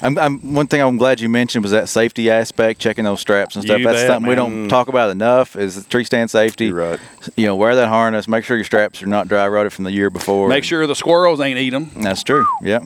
I'm, 0.00 0.18
I'm, 0.18 0.54
one 0.54 0.66
thing 0.66 0.80
I'm 0.80 0.97
glad 0.97 1.21
you 1.21 1.28
mentioned 1.28 1.62
was 1.62 1.73
that 1.73 1.88
safety 1.88 2.30
aspect, 2.30 2.80
checking 2.80 3.04
those 3.04 3.21
straps 3.21 3.56
and 3.56 3.64
stuff. 3.64 3.78
You 3.78 3.85
That's 3.85 4.00
bet, 4.00 4.06
something 4.06 4.28
we 4.28 4.35
don't 4.35 4.68
talk 4.68 4.88
about 4.88 5.11
enough. 5.11 5.56
Is 5.56 5.85
tree 5.87 6.04
stand 6.04 6.30
safety. 6.30 6.66
You're 6.66 6.90
right. 6.90 7.00
You 7.37 7.47
know, 7.47 7.56
wear 7.56 7.75
that 7.76 7.88
harness. 7.88 8.26
Make 8.26 8.44
sure 8.44 8.56
your 8.56 8.64
straps 8.64 9.02
are 9.02 9.06
not 9.06 9.28
dry 9.28 9.47
rotted 9.49 9.73
from 9.73 9.85
the 9.85 9.92
year 9.92 10.09
before. 10.11 10.49
Make 10.49 10.64
sure 10.64 10.87
the 10.87 10.94
squirrels 10.94 11.40
ain't 11.40 11.59
eat 11.59 11.71
them. 11.71 11.90
That's 11.97 12.23
true. 12.23 12.47
Yep. 12.62 12.85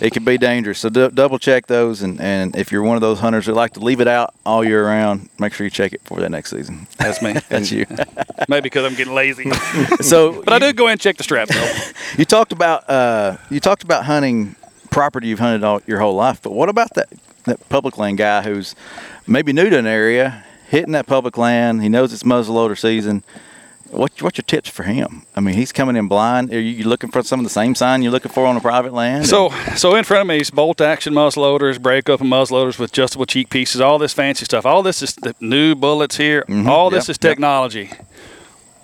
It 0.00 0.12
can 0.12 0.24
be 0.24 0.38
dangerous. 0.38 0.78
So 0.78 0.88
d- 0.88 1.08
double 1.12 1.38
check 1.38 1.66
those, 1.66 2.02
and, 2.02 2.20
and 2.20 2.56
if 2.56 2.72
you're 2.72 2.82
one 2.82 2.96
of 2.96 3.00
those 3.00 3.20
hunters 3.20 3.46
that 3.46 3.54
like 3.54 3.74
to 3.74 3.80
leave 3.80 4.00
it 4.00 4.08
out 4.08 4.34
all 4.44 4.64
year 4.64 4.86
round, 4.86 5.28
make 5.38 5.52
sure 5.52 5.64
you 5.64 5.70
check 5.70 5.92
it 5.92 6.00
for 6.04 6.20
that 6.20 6.30
next 6.30 6.50
season. 6.50 6.86
That's 6.98 7.22
me. 7.22 7.34
That's 7.48 7.70
you. 7.70 7.86
Maybe 8.48 8.62
because 8.62 8.84
I'm 8.84 8.94
getting 8.94 9.14
lazy. 9.14 9.50
so, 10.00 10.42
but 10.42 10.52
I 10.52 10.58
did 10.58 10.76
go 10.76 10.84
ahead 10.84 10.92
and 10.92 11.00
check 11.00 11.16
the 11.16 11.22
straps. 11.22 11.54
You 12.18 12.24
talked 12.24 12.52
about 12.52 12.88
uh, 12.88 13.36
you 13.50 13.60
talked 13.60 13.82
about 13.82 14.04
hunting 14.04 14.56
property 14.96 15.28
you've 15.28 15.38
hunted 15.40 15.62
all 15.62 15.80
your 15.86 16.00
whole 16.00 16.14
life, 16.14 16.40
but 16.42 16.52
what 16.52 16.68
about 16.70 16.94
that 16.94 17.08
that 17.44 17.68
public 17.68 17.98
land 17.98 18.16
guy 18.18 18.42
who's 18.42 18.74
maybe 19.26 19.52
new 19.52 19.68
to 19.70 19.78
an 19.78 19.86
area, 19.86 20.42
hitting 20.68 20.92
that 20.92 21.06
public 21.06 21.36
land? 21.36 21.82
He 21.82 21.88
knows 21.88 22.12
it's 22.14 22.22
muzzleloader 22.22 22.78
season. 22.78 23.22
What 23.90 24.20
what's 24.22 24.38
your 24.38 24.44
tips 24.54 24.70
for 24.70 24.82
him? 24.84 25.22
I 25.36 25.40
mean, 25.40 25.54
he's 25.54 25.70
coming 25.70 25.96
in 25.96 26.08
blind. 26.08 26.52
Are 26.52 26.58
you 26.58 26.88
looking 26.88 27.10
for 27.10 27.22
some 27.22 27.38
of 27.40 27.44
the 27.44 27.50
same 27.50 27.74
sign 27.76 28.02
you're 28.02 28.10
looking 28.10 28.32
for 28.32 28.46
on 28.46 28.56
a 28.56 28.60
private 28.60 28.92
land? 28.92 29.26
So, 29.26 29.50
so 29.76 29.94
in 29.94 30.02
front 30.02 30.22
of 30.22 30.26
me 30.26 30.38
is 30.38 30.50
bolt 30.50 30.80
action 30.80 31.12
muzzleloaders, 31.14 31.80
break 31.80 32.08
open 32.08 32.26
muzzleloaders 32.26 32.78
with 32.78 32.90
adjustable 32.90 33.26
cheek 33.26 33.48
pieces, 33.50 33.80
all 33.80 33.98
this 33.98 34.12
fancy 34.14 34.44
stuff. 34.44 34.66
All 34.66 34.82
this 34.82 35.02
is 35.02 35.14
the 35.14 35.34
new 35.40 35.74
bullets 35.76 36.16
here. 36.16 36.42
Mm-hmm. 36.48 36.68
All 36.68 36.90
this 36.90 37.06
Yep, 37.08 37.10
is 37.10 37.18
yep. 37.22 37.38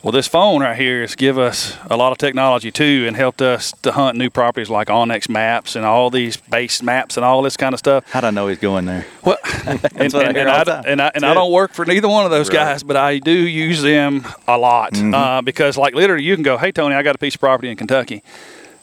Well, 0.02 0.10
this 0.10 0.26
phone 0.26 0.62
right 0.62 0.76
here 0.76 1.02
has 1.02 1.14
give 1.14 1.38
us 1.38 1.76
a 1.88 1.96
lot 1.96 2.10
of 2.10 2.18
technology 2.18 2.72
too, 2.72 3.04
and 3.06 3.16
helped 3.16 3.40
us 3.40 3.72
to 3.82 3.92
hunt 3.92 4.18
new 4.18 4.30
properties 4.30 4.68
like 4.68 4.88
onX 4.88 5.28
maps 5.28 5.76
and 5.76 5.84
all 5.84 6.10
these 6.10 6.36
base 6.36 6.82
maps 6.82 7.16
and 7.16 7.24
all 7.24 7.40
this 7.40 7.56
kind 7.56 7.72
of 7.72 7.78
stuff. 7.78 8.10
how'd 8.10 8.24
I 8.24 8.30
know 8.30 8.48
he's 8.48 8.58
going 8.58 8.86
there? 8.86 9.06
Well, 9.24 9.36
and, 9.66 9.80
what 10.12 10.24
I 10.26 10.28
and, 10.30 10.36
and, 10.36 10.48
I, 10.48 10.82
and 10.86 11.00
I 11.02 11.12
and 11.14 11.24
I 11.24 11.34
don't 11.34 11.52
work 11.52 11.72
for 11.72 11.84
neither 11.84 12.08
one 12.08 12.24
of 12.24 12.32
those 12.32 12.48
Right. 12.48 12.54
guys, 12.56 12.82
but 12.82 12.96
I 12.96 13.18
do 13.18 13.30
use 13.30 13.80
them 13.82 14.24
a 14.48 14.58
lot 14.58 14.94
Mm-hmm. 14.94 15.14
uh, 15.14 15.42
because, 15.42 15.76
like, 15.78 15.94
literally, 15.94 16.24
you 16.24 16.34
can 16.34 16.42
go, 16.42 16.58
"Hey, 16.58 16.72
Tony, 16.72 16.96
I 16.96 17.02
got 17.04 17.14
a 17.14 17.18
piece 17.18 17.36
of 17.36 17.40
property 17.40 17.68
in 17.70 17.76
Kentucky. 17.76 18.24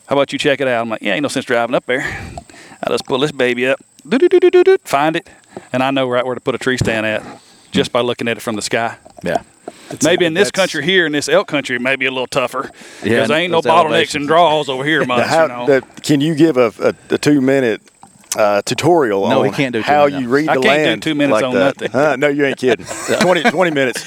How 0.08 0.16
about 0.16 0.32
you 0.32 0.40
check 0.40 0.62
it 0.62 0.70
out?" 0.70 0.82
I'm 0.82 0.90
like, 0.90 1.02
"Yeah, 1.02 1.16
ain't 1.16 1.24
no 1.24 1.28
sense 1.28 1.46
driving 1.46 1.76
up 1.76 1.86
there. 1.86 2.00
I 2.82 2.90
just 2.90 3.06
pull 3.06 3.20
this 3.20 3.34
baby 3.34 3.68
up, 3.68 3.82
find 4.86 5.18
it, 5.18 5.28
and 5.74 5.84
I 5.84 5.92
know 5.92 6.08
right 6.08 6.26
where 6.26 6.36
to 6.36 6.42
put 6.42 6.56
a 6.56 6.58
tree 6.58 6.78
stand 6.78 7.06
at 7.06 7.22
just 7.72 7.92
by 7.92 8.00
looking 8.00 8.30
at 8.30 8.38
it 8.38 8.42
from 8.42 8.56
the 8.56 8.62
sky." 8.62 8.96
Yeah. 9.22 9.42
Maybe 10.04 10.26
in 10.26 10.34
this 10.34 10.52
country 10.52 10.84
here, 10.84 11.06
in 11.06 11.12
this 11.12 11.28
elk 11.30 11.48
country, 11.48 11.76
it 11.76 11.82
may 11.82 11.96
be 11.96 12.06
a 12.06 12.12
little 12.12 12.28
tougher 12.28 12.70
Yeah, 13.04 13.10
because 13.10 13.28
there 13.30 13.38
ain't 13.40 13.52
no 13.52 13.62
bottlenecks 13.62 13.86
elevations. 13.86 14.16
and 14.16 14.28
draws 14.28 14.70
over 14.70 14.84
here 14.84 15.06
much. 15.06 15.20
Now, 15.20 15.28
how, 15.28 15.42
you 15.44 15.48
know? 15.50 15.66
that, 15.68 16.04
can 16.04 16.22
you 16.22 16.36
give 16.36 16.58
a, 16.58 16.72
a, 16.80 17.14
a 17.14 17.18
two 17.18 17.42
minute 17.42 17.82
uh, 18.38 18.62
tutorial 18.64 19.28
No, 19.28 19.40
on 19.40 19.46
he 19.46 19.52
can't 19.52 19.74
do 19.74 19.82
how 19.82 20.06
minutes. 20.06 20.22
you 20.22 20.30
read 20.30 20.48
the 20.48 20.52
I 20.52 20.58
can't 20.62 21.02
do 21.02 21.10
two 21.12 21.16
minutes 21.16 21.34
like 21.34 21.44
on 21.46 21.54
that? 21.56 21.82
nothing. 21.82 21.92
Huh? 21.92 22.16
no, 22.18 22.28
you 22.28 22.46
ain't 22.46 22.58
kidding. 22.58 22.86
20, 23.22 23.44
20 23.44 23.72
minutes. 23.72 24.04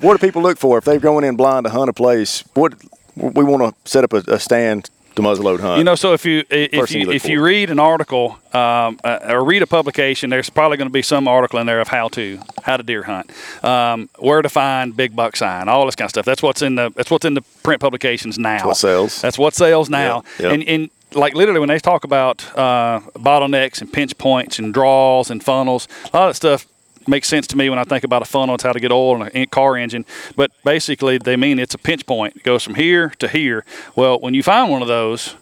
What 0.00 0.18
do 0.20 0.26
people 0.26 0.42
look 0.42 0.58
for 0.58 0.76
if 0.78 0.84
they're 0.84 0.98
going 1.00 1.24
in 1.24 1.36
blind 1.36 1.64
to 1.64 1.70
hunt 1.70 1.88
a 1.88 1.92
place? 1.94 2.44
What 2.54 2.74
we 3.16 3.44
want 3.44 3.62
to 3.84 3.90
set 3.90 4.04
up 4.04 4.12
a, 4.12 4.18
a 4.28 4.38
stand 4.38 4.90
to 5.20 5.28
muzzleload 5.28 5.60
hunt. 5.60 5.78
You 5.78 5.84
know, 5.84 5.94
so 5.94 6.12
if 6.12 6.24
you 6.24 6.44
if 6.50 6.90
you 6.90 7.00
you 7.00 7.10
if 7.10 7.28
you 7.28 7.42
read 7.42 7.70
an 7.70 7.78
article 7.78 8.38
um, 8.52 8.98
uh, 9.04 9.18
or 9.28 9.44
read 9.44 9.62
a 9.62 9.66
publication, 9.66 10.30
there's 10.30 10.50
probably 10.50 10.76
going 10.76 10.88
to 10.88 10.92
be 10.92 11.02
some 11.02 11.28
article 11.28 11.58
in 11.58 11.66
there 11.66 11.80
of 11.80 11.88
how 11.88 12.08
to 12.08 12.38
how 12.62 12.76
to 12.76 12.82
deer 12.82 13.02
hunt, 13.02 13.30
um, 13.64 14.08
where 14.18 14.42
to 14.42 14.48
find 14.48 14.96
big 14.96 15.14
buck 15.14 15.36
sign, 15.36 15.68
all 15.68 15.86
this 15.86 15.96
kind 15.96 16.06
of 16.06 16.10
stuff. 16.10 16.24
That's 16.24 16.42
what's 16.42 16.62
in 16.62 16.74
the 16.74 16.90
that's 16.96 17.10
what's 17.10 17.24
in 17.24 17.34
the 17.34 17.42
print 17.62 17.80
publications 17.80 18.38
now. 18.38 18.66
what 18.66 18.76
sells. 18.76 19.20
That's 19.20 19.38
what 19.38 19.54
sells 19.54 19.90
now. 19.90 20.24
Yeah, 20.38 20.46
yeah. 20.46 20.52
And 20.54 20.64
and 20.64 20.90
like 21.14 21.34
literally 21.34 21.60
when 21.60 21.68
they 21.68 21.78
talk 21.78 22.04
about 22.04 22.46
uh, 22.56 23.00
bottlenecks 23.14 23.80
and 23.80 23.92
pinch 23.92 24.16
points 24.18 24.58
and 24.58 24.72
draws 24.72 25.30
and 25.30 25.42
funnels, 25.42 25.88
a 26.12 26.16
lot 26.16 26.30
of 26.30 26.36
stuff 26.36 26.66
makes 27.06 27.28
sense 27.28 27.46
to 27.48 27.56
me 27.56 27.70
when 27.70 27.78
I 27.78 27.84
think 27.84 28.04
about 28.04 28.22
a 28.22 28.24
funnel. 28.24 28.54
It's 28.54 28.64
how 28.64 28.72
to 28.72 28.80
get 28.80 28.92
oil 28.92 29.22
in 29.22 29.30
a 29.34 29.46
car 29.46 29.76
engine. 29.76 30.04
But 30.36 30.50
basically, 30.64 31.18
they 31.18 31.36
mean 31.36 31.58
it's 31.58 31.74
a 31.74 31.78
pinch 31.78 32.06
point. 32.06 32.36
It 32.36 32.42
goes 32.42 32.62
from 32.62 32.74
here 32.74 33.10
to 33.18 33.28
here. 33.28 33.64
Well, 33.96 34.18
when 34.20 34.34
you 34.34 34.42
find 34.42 34.70
one 34.70 34.82
of 34.82 34.88
those, 34.88 35.36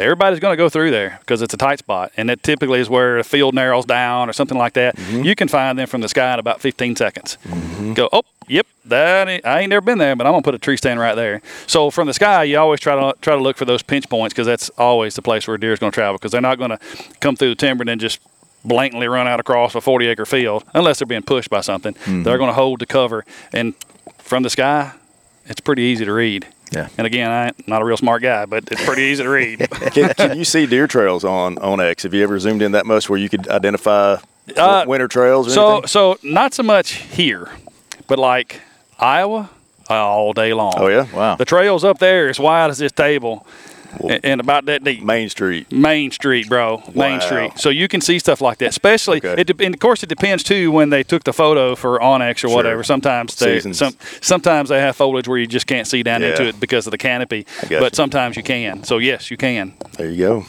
everybody's 0.00 0.40
going 0.40 0.52
to 0.52 0.56
go 0.56 0.68
through 0.68 0.90
there 0.90 1.18
because 1.20 1.42
it's 1.42 1.54
a 1.54 1.56
tight 1.56 1.78
spot, 1.78 2.12
and 2.16 2.28
that 2.28 2.42
typically 2.42 2.80
is 2.80 2.88
where 2.88 3.18
the 3.18 3.24
field 3.24 3.54
narrows 3.54 3.84
down 3.84 4.28
or 4.28 4.32
something 4.32 4.58
like 4.58 4.74
that. 4.74 4.96
Mm-hmm. 4.96 5.24
You 5.24 5.34
can 5.34 5.48
find 5.48 5.78
them 5.78 5.86
from 5.86 6.00
the 6.00 6.08
sky 6.08 6.32
in 6.34 6.38
about 6.38 6.60
15 6.60 6.96
seconds. 6.96 7.38
Go, 7.94 8.08
oh, 8.12 8.22
yep, 8.48 8.66
that 8.84 9.28
ain't, 9.28 9.46
I 9.46 9.60
ain't 9.60 9.70
never 9.70 9.84
been 9.84 9.98
there, 9.98 10.16
but 10.16 10.26
I'm 10.26 10.32
gonna 10.32 10.42
put 10.42 10.54
a 10.54 10.58
tree 10.58 10.76
stand 10.76 11.00
right 11.00 11.14
there. 11.14 11.42
So 11.66 11.90
from 11.90 12.06
the 12.06 12.14
sky, 12.14 12.44
you 12.44 12.58
always 12.58 12.80
try 12.80 12.94
to 12.94 13.18
try 13.20 13.34
to 13.34 13.42
look 13.42 13.56
for 13.56 13.64
those 13.64 13.82
pinch 13.82 14.08
points 14.08 14.32
because 14.32 14.46
that's 14.46 14.70
always 14.70 15.14
the 15.14 15.22
place 15.22 15.46
where 15.46 15.56
a 15.56 15.60
deer 15.60 15.72
is 15.72 15.78
going 15.78 15.92
to 15.92 15.94
travel 15.94 16.18
because 16.18 16.32
they're 16.32 16.40
not 16.40 16.58
going 16.58 16.70
to 16.70 16.78
come 17.20 17.36
through 17.36 17.50
the 17.50 17.54
timber 17.54 17.82
and 17.82 17.88
then 17.88 17.98
just 17.98 18.20
blatantly 18.64 19.08
run 19.08 19.26
out 19.26 19.40
across 19.40 19.74
a 19.74 19.80
40 19.80 20.06
acre 20.06 20.26
field 20.26 20.64
unless 20.74 20.98
they're 20.98 21.06
being 21.06 21.22
pushed 21.22 21.50
by 21.50 21.60
something. 21.60 21.94
Mm-hmm. 21.94 22.22
They're 22.22 22.38
going 22.38 22.50
to 22.50 22.54
hold 22.54 22.80
the 22.80 22.86
cover, 22.86 23.24
and 23.52 23.74
from 24.18 24.42
the 24.42 24.50
sky, 24.50 24.92
it's 25.46 25.60
pretty 25.60 25.82
easy 25.82 26.04
to 26.04 26.12
read. 26.12 26.46
Yeah. 26.72 26.88
And 26.96 27.06
again, 27.06 27.30
I'm 27.30 27.54
not 27.66 27.82
a 27.82 27.84
real 27.84 27.98
smart 27.98 28.22
guy, 28.22 28.46
but 28.46 28.64
it's 28.72 28.82
pretty 28.84 29.02
easy 29.02 29.22
to 29.22 29.28
read. 29.28 29.58
can, 29.92 30.14
can 30.14 30.38
you 30.38 30.44
see 30.44 30.64
deer 30.66 30.86
trails 30.86 31.22
on 31.22 31.56
onX? 31.56 32.04
Have 32.04 32.14
you 32.14 32.22
ever 32.22 32.38
zoomed 32.38 32.62
in 32.62 32.72
that 32.72 32.86
much 32.86 33.10
where 33.10 33.18
you 33.18 33.28
could 33.28 33.46
identify 33.48 34.16
Uh, 34.56 34.84
winter 34.86 35.06
trails 35.08 35.48
or 35.48 35.50
so, 35.50 35.72
anything? 35.72 35.86
so 35.88 36.18
not 36.22 36.54
so 36.54 36.62
much 36.62 36.92
here, 36.92 37.50
but 38.06 38.18
like 38.18 38.60
Iowa, 38.98 39.50
all 39.90 40.32
day 40.32 40.54
long. 40.54 40.72
Oh 40.76 40.86
yeah, 40.86 41.06
Wow. 41.14 41.36
The 41.36 41.44
trails 41.44 41.84
up 41.84 41.98
there 41.98 42.30
as 42.30 42.40
wide 42.40 42.70
as 42.70 42.78
this 42.78 42.92
table, 42.92 43.46
and, 44.00 44.20
and 44.24 44.40
about 44.40 44.64
that 44.66 44.84
deep. 44.84 45.02
Main 45.02 45.28
Street. 45.28 45.70
Main 45.72 46.10
Street, 46.10 46.48
bro. 46.48 46.82
Main 46.94 47.14
Wow. 47.14 47.18
Street. 47.20 47.52
So 47.56 47.68
you 47.68 47.88
can 47.88 48.00
see 48.00 48.18
stuff 48.18 48.40
like 48.40 48.58
that. 48.58 48.68
Especially, 48.70 49.18
Okay. 49.18 49.34
it, 49.40 49.46
de- 49.56 49.64
and 49.64 49.74
of 49.74 49.80
course, 49.80 50.02
it 50.02 50.08
depends 50.08 50.42
too 50.42 50.70
when 50.70 50.90
they 50.90 51.02
took 51.02 51.24
the 51.24 51.32
photo 51.32 51.74
for 51.74 51.98
onX 52.00 52.36
or 52.36 52.48
Sure. 52.48 52.50
whatever. 52.56 52.82
Sometimes 52.82 53.34
they 53.36 53.60
some 53.60 53.94
sometimes 54.20 54.68
they 54.68 54.78
have 54.80 54.96
foliage 54.96 55.28
where 55.28 55.38
you 55.38 55.46
just 55.46 55.66
can't 55.66 55.86
see 55.86 56.02
down 56.02 56.22
Yeah. 56.22 56.30
into 56.30 56.46
it 56.48 56.60
because 56.60 56.86
of 56.86 56.90
the 56.90 56.98
canopy. 56.98 57.46
gotcha. 57.62 57.80
But 57.80 57.94
sometimes 57.96 58.36
you 58.36 58.42
can. 58.42 58.84
So 58.84 58.98
yes, 58.98 59.30
you 59.30 59.36
can. 59.36 59.74
There 59.98 60.10
you 60.10 60.18
go. 60.26 60.46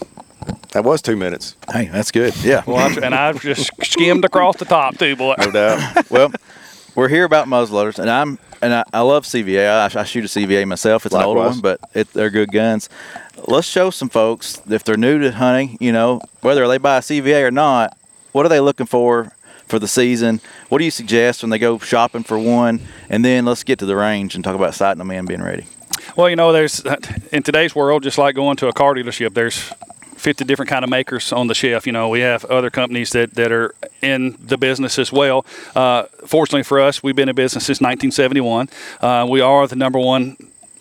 That 0.74 0.84
was 0.84 1.02
two 1.02 1.16
minutes, 1.16 1.56
Hey, 1.72 1.88
that's 1.92 2.12
good. 2.12 2.36
Yeah. 2.44 2.64
Well, 2.66 2.92
and 3.04 3.14
I've 3.16 3.40
just 3.42 3.70
skimmed 3.84 4.26
across 4.26 4.58
the 4.58 4.66
top 4.66 4.98
too, 4.98 5.16
boy. 5.16 5.36
no 5.38 5.52
doubt. 5.52 6.10
well, 6.10 6.32
we're 6.96 7.10
here 7.10 7.24
about 7.24 7.48
muzzleloaders, 7.48 8.00
and 8.00 8.10
I'm 8.10 8.40
and 8.62 8.74
I, 8.74 8.84
I 8.94 9.02
love 9.02 9.26
CVA. 9.26 9.96
I, 9.96 10.00
I 10.00 10.04
shoot 10.04 10.24
a 10.24 10.28
CVA 10.28 10.66
myself. 10.68 11.06
It's 11.06 11.14
an 11.16 11.22
older 11.22 11.42
one, 11.42 11.60
but 11.60 11.80
it, 11.94 12.12
they're 12.14 12.30
good 12.30 12.52
guns. 12.52 12.90
Let's 13.48 13.68
show 13.68 13.90
some 13.90 14.10
folks 14.10 14.62
if 14.70 14.84
they're 14.84 14.98
new 14.98 15.20
to 15.20 15.32
hunting. 15.32 15.78
You 15.80 15.92
know, 15.92 16.22
whether 16.42 16.68
they 16.68 16.78
buy 16.78 16.98
a 16.98 17.02
CVA 17.02 17.44
or 17.44 17.52
not, 17.52 17.98
what 18.32 18.46
are 18.46 18.50
they 18.50 18.60
looking 18.60 18.86
for 18.86 19.34
for 19.68 19.80
the 19.80 19.88
season? 19.88 20.40
What 20.70 20.78
do 20.78 20.86
you 20.86 20.92
suggest 20.92 21.44
when 21.44 21.50
they 21.50 21.60
go 21.60 21.78
shopping 21.80 22.24
for 22.24 22.38
one? 22.40 22.80
And 23.10 23.24
then 23.24 23.46
let's 23.46 23.64
get 23.64 23.80
to 23.80 23.86
the 23.86 23.96
range 23.96 24.36
and 24.36 24.44
talk 24.44 24.56
about 24.56 24.74
sighting 24.74 25.00
them 25.00 25.12
in, 25.12 25.26
being 25.26 25.42
ready. 25.42 25.66
Well, 26.16 26.30
you 26.30 26.36
know, 26.36 26.52
there's 26.52 26.84
in 27.32 27.44
today's 27.44 27.76
world, 27.76 28.04
just 28.04 28.18
like 28.18 28.36
going 28.36 28.58
to 28.58 28.68
a 28.68 28.74
car 28.74 28.94
dealership, 28.94 29.34
there's 29.34 29.72
50 30.24 30.46
different 30.46 30.70
kind 30.70 30.84
of 30.86 30.90
makers 30.90 31.34
on 31.34 31.48
the 31.48 31.54
shelf. 31.54 31.86
You 31.86 31.92
know, 31.92 32.08
we 32.08 32.22
have 32.22 32.46
other 32.46 32.70
companies 32.70 33.10
that, 33.12 33.34
that 33.36 33.52
are 33.52 33.76
in 34.02 34.38
the 34.40 34.58
business 34.58 34.98
as 34.98 35.12
well. 35.12 35.46
Uh, 35.76 36.04
fortunately 36.26 36.64
for 36.64 36.80
us, 36.80 37.04
we've 37.04 37.16
been 37.16 37.28
in 37.28 37.36
business 37.36 37.66
since 37.66 37.82
1971. 37.82 38.70
Uh, 39.02 39.28
we 39.30 39.42
are 39.42 39.68
the 39.68 39.76
number 39.76 40.00
one 40.00 40.38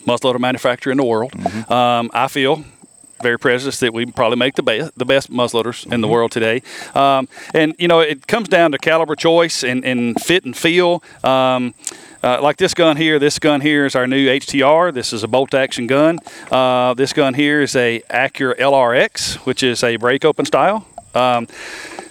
muzzleloader 0.07 0.39
manufacturer 0.39 0.93
in 0.93 0.97
the 0.97 1.05
world. 1.05 1.35
Um, 1.71 2.11
I 2.15 2.29
feel 2.29 2.65
very 3.23 3.39
prejudiced 3.39 3.81
that 3.81 3.93
we 3.95 4.07
probably 4.07 4.37
make 4.37 4.55
the 4.55 4.63
best 4.63 4.99
the 4.99 5.05
best 5.05 5.31
muzzleloaders 5.31 5.91
in 5.93 6.01
the 6.01 6.09
world 6.09 6.33
today. 6.33 6.63
Um, 6.95 7.29
and 7.55 7.75
you 7.79 7.89
know, 7.89 8.01
it 8.01 8.27
comes 8.27 8.49
down 8.49 8.73
to 8.73 8.79
caliber 8.79 9.15
choice 9.17 9.63
and, 9.63 9.85
and 9.85 10.21
fit 10.21 10.45
and 10.45 10.57
feel. 10.57 11.03
Um, 11.25 11.75
uh, 12.23 12.41
like 12.41 12.57
this 12.57 12.73
gun 12.73 12.97
here, 12.97 13.19
this 13.19 13.39
gun 13.41 13.61
here 13.61 13.85
is 13.85 13.97
our 13.97 14.07
new 14.07 14.29
HTR. 14.29 14.95
This 14.95 15.13
is 15.13 15.25
a 15.25 15.29
bolt 15.29 15.55
action 15.55 15.89
gun. 15.89 16.21
Uh, 16.53 16.95
this 16.95 17.13
gun 17.13 17.35
here 17.35 17.61
is 17.63 17.75
a 17.75 18.01
Accura 18.11 18.57
LRX, 18.59 19.37
which 19.45 19.63
is 19.65 19.83
a 19.83 19.97
break 19.97 20.25
open 20.25 20.45
style. 20.45 20.87
Um, 21.15 21.49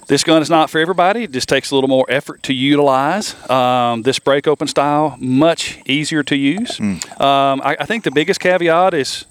this 0.07 0.25
gun 0.25 0.41
is 0.41 0.49
not 0.49 0.69
for 0.69 0.79
everybody. 0.79 1.23
It 1.23 1.31
just 1.31 1.47
takes 1.47 1.71
a 1.71 1.75
little 1.75 1.87
more 1.87 2.05
effort 2.09 2.43
to 2.43 2.53
utilize. 2.53 3.33
Um, 3.49 4.01
this 4.01 4.19
break 4.19 4.45
open 4.45 4.67
style, 4.67 5.15
much 5.19 5.79
easier 5.85 6.23
to 6.23 6.35
use. 6.35 6.77
Um, 7.21 7.61
I, 7.63 7.77
I 7.79 7.85
think 7.85 8.03
the 8.03 8.11
biggest 8.11 8.41
caveat 8.41 8.93
is 8.93 9.25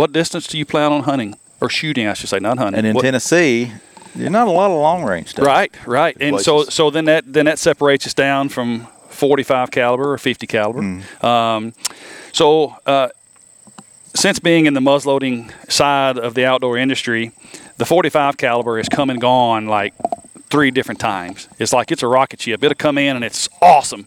what 0.00 0.12
distance 0.12 0.46
do 0.46 0.56
you 0.58 0.64
plan 0.64 0.92
on 0.92 1.02
hunting 1.02 1.36
or 1.60 1.68
shooting? 1.68 2.06
I 2.06 2.14
should 2.14 2.30
say, 2.30 2.38
not 2.38 2.58
hunting. 2.58 2.78
And 2.78 2.86
in 2.86 2.94
What- 2.94 3.02
Tennessee, 3.02 3.70
there's 4.16 4.30
not 4.30 4.48
a 4.48 4.50
lot 4.50 4.70
of 4.70 4.78
long 4.78 5.04
range 5.04 5.28
stuff. 5.28 5.46
Right, 5.46 5.70
right. 5.86 6.16
And 6.20 6.40
so 6.40 6.56
places. 6.56 6.74
so 6.74 6.90
then 6.90 7.04
that 7.04 7.32
then 7.32 7.44
that 7.44 7.58
separates 7.58 8.06
us 8.06 8.14
down 8.14 8.48
from 8.48 8.86
45 9.10 9.70
caliber 9.70 10.12
or 10.12 10.18
50 10.18 10.46
caliber. 10.46 11.02
Um, 11.24 11.74
so 12.32 12.76
uh, 12.86 13.08
since 14.14 14.38
being 14.38 14.66
in 14.66 14.74
the 14.74 14.80
muzzleloading 14.80 15.52
side 15.70 16.18
of 16.18 16.34
the 16.34 16.44
outdoor 16.46 16.76
industry, 16.78 17.32
the 17.76 17.84
45 17.84 18.36
caliber 18.36 18.78
has 18.78 18.88
come 18.88 19.10
and 19.10 19.20
gone 19.20 19.66
like 19.66 19.94
three 20.48 20.70
different 20.70 20.98
times. 21.00 21.48
It's 21.58 21.72
like 21.72 21.92
it's 21.92 22.02
a 22.02 22.08
rocket 22.08 22.40
ship. 22.40 22.64
It'll 22.64 22.74
come 22.74 22.98
in 22.98 23.16
and 23.16 23.24
it's 23.24 23.48
awesome. 23.62 24.06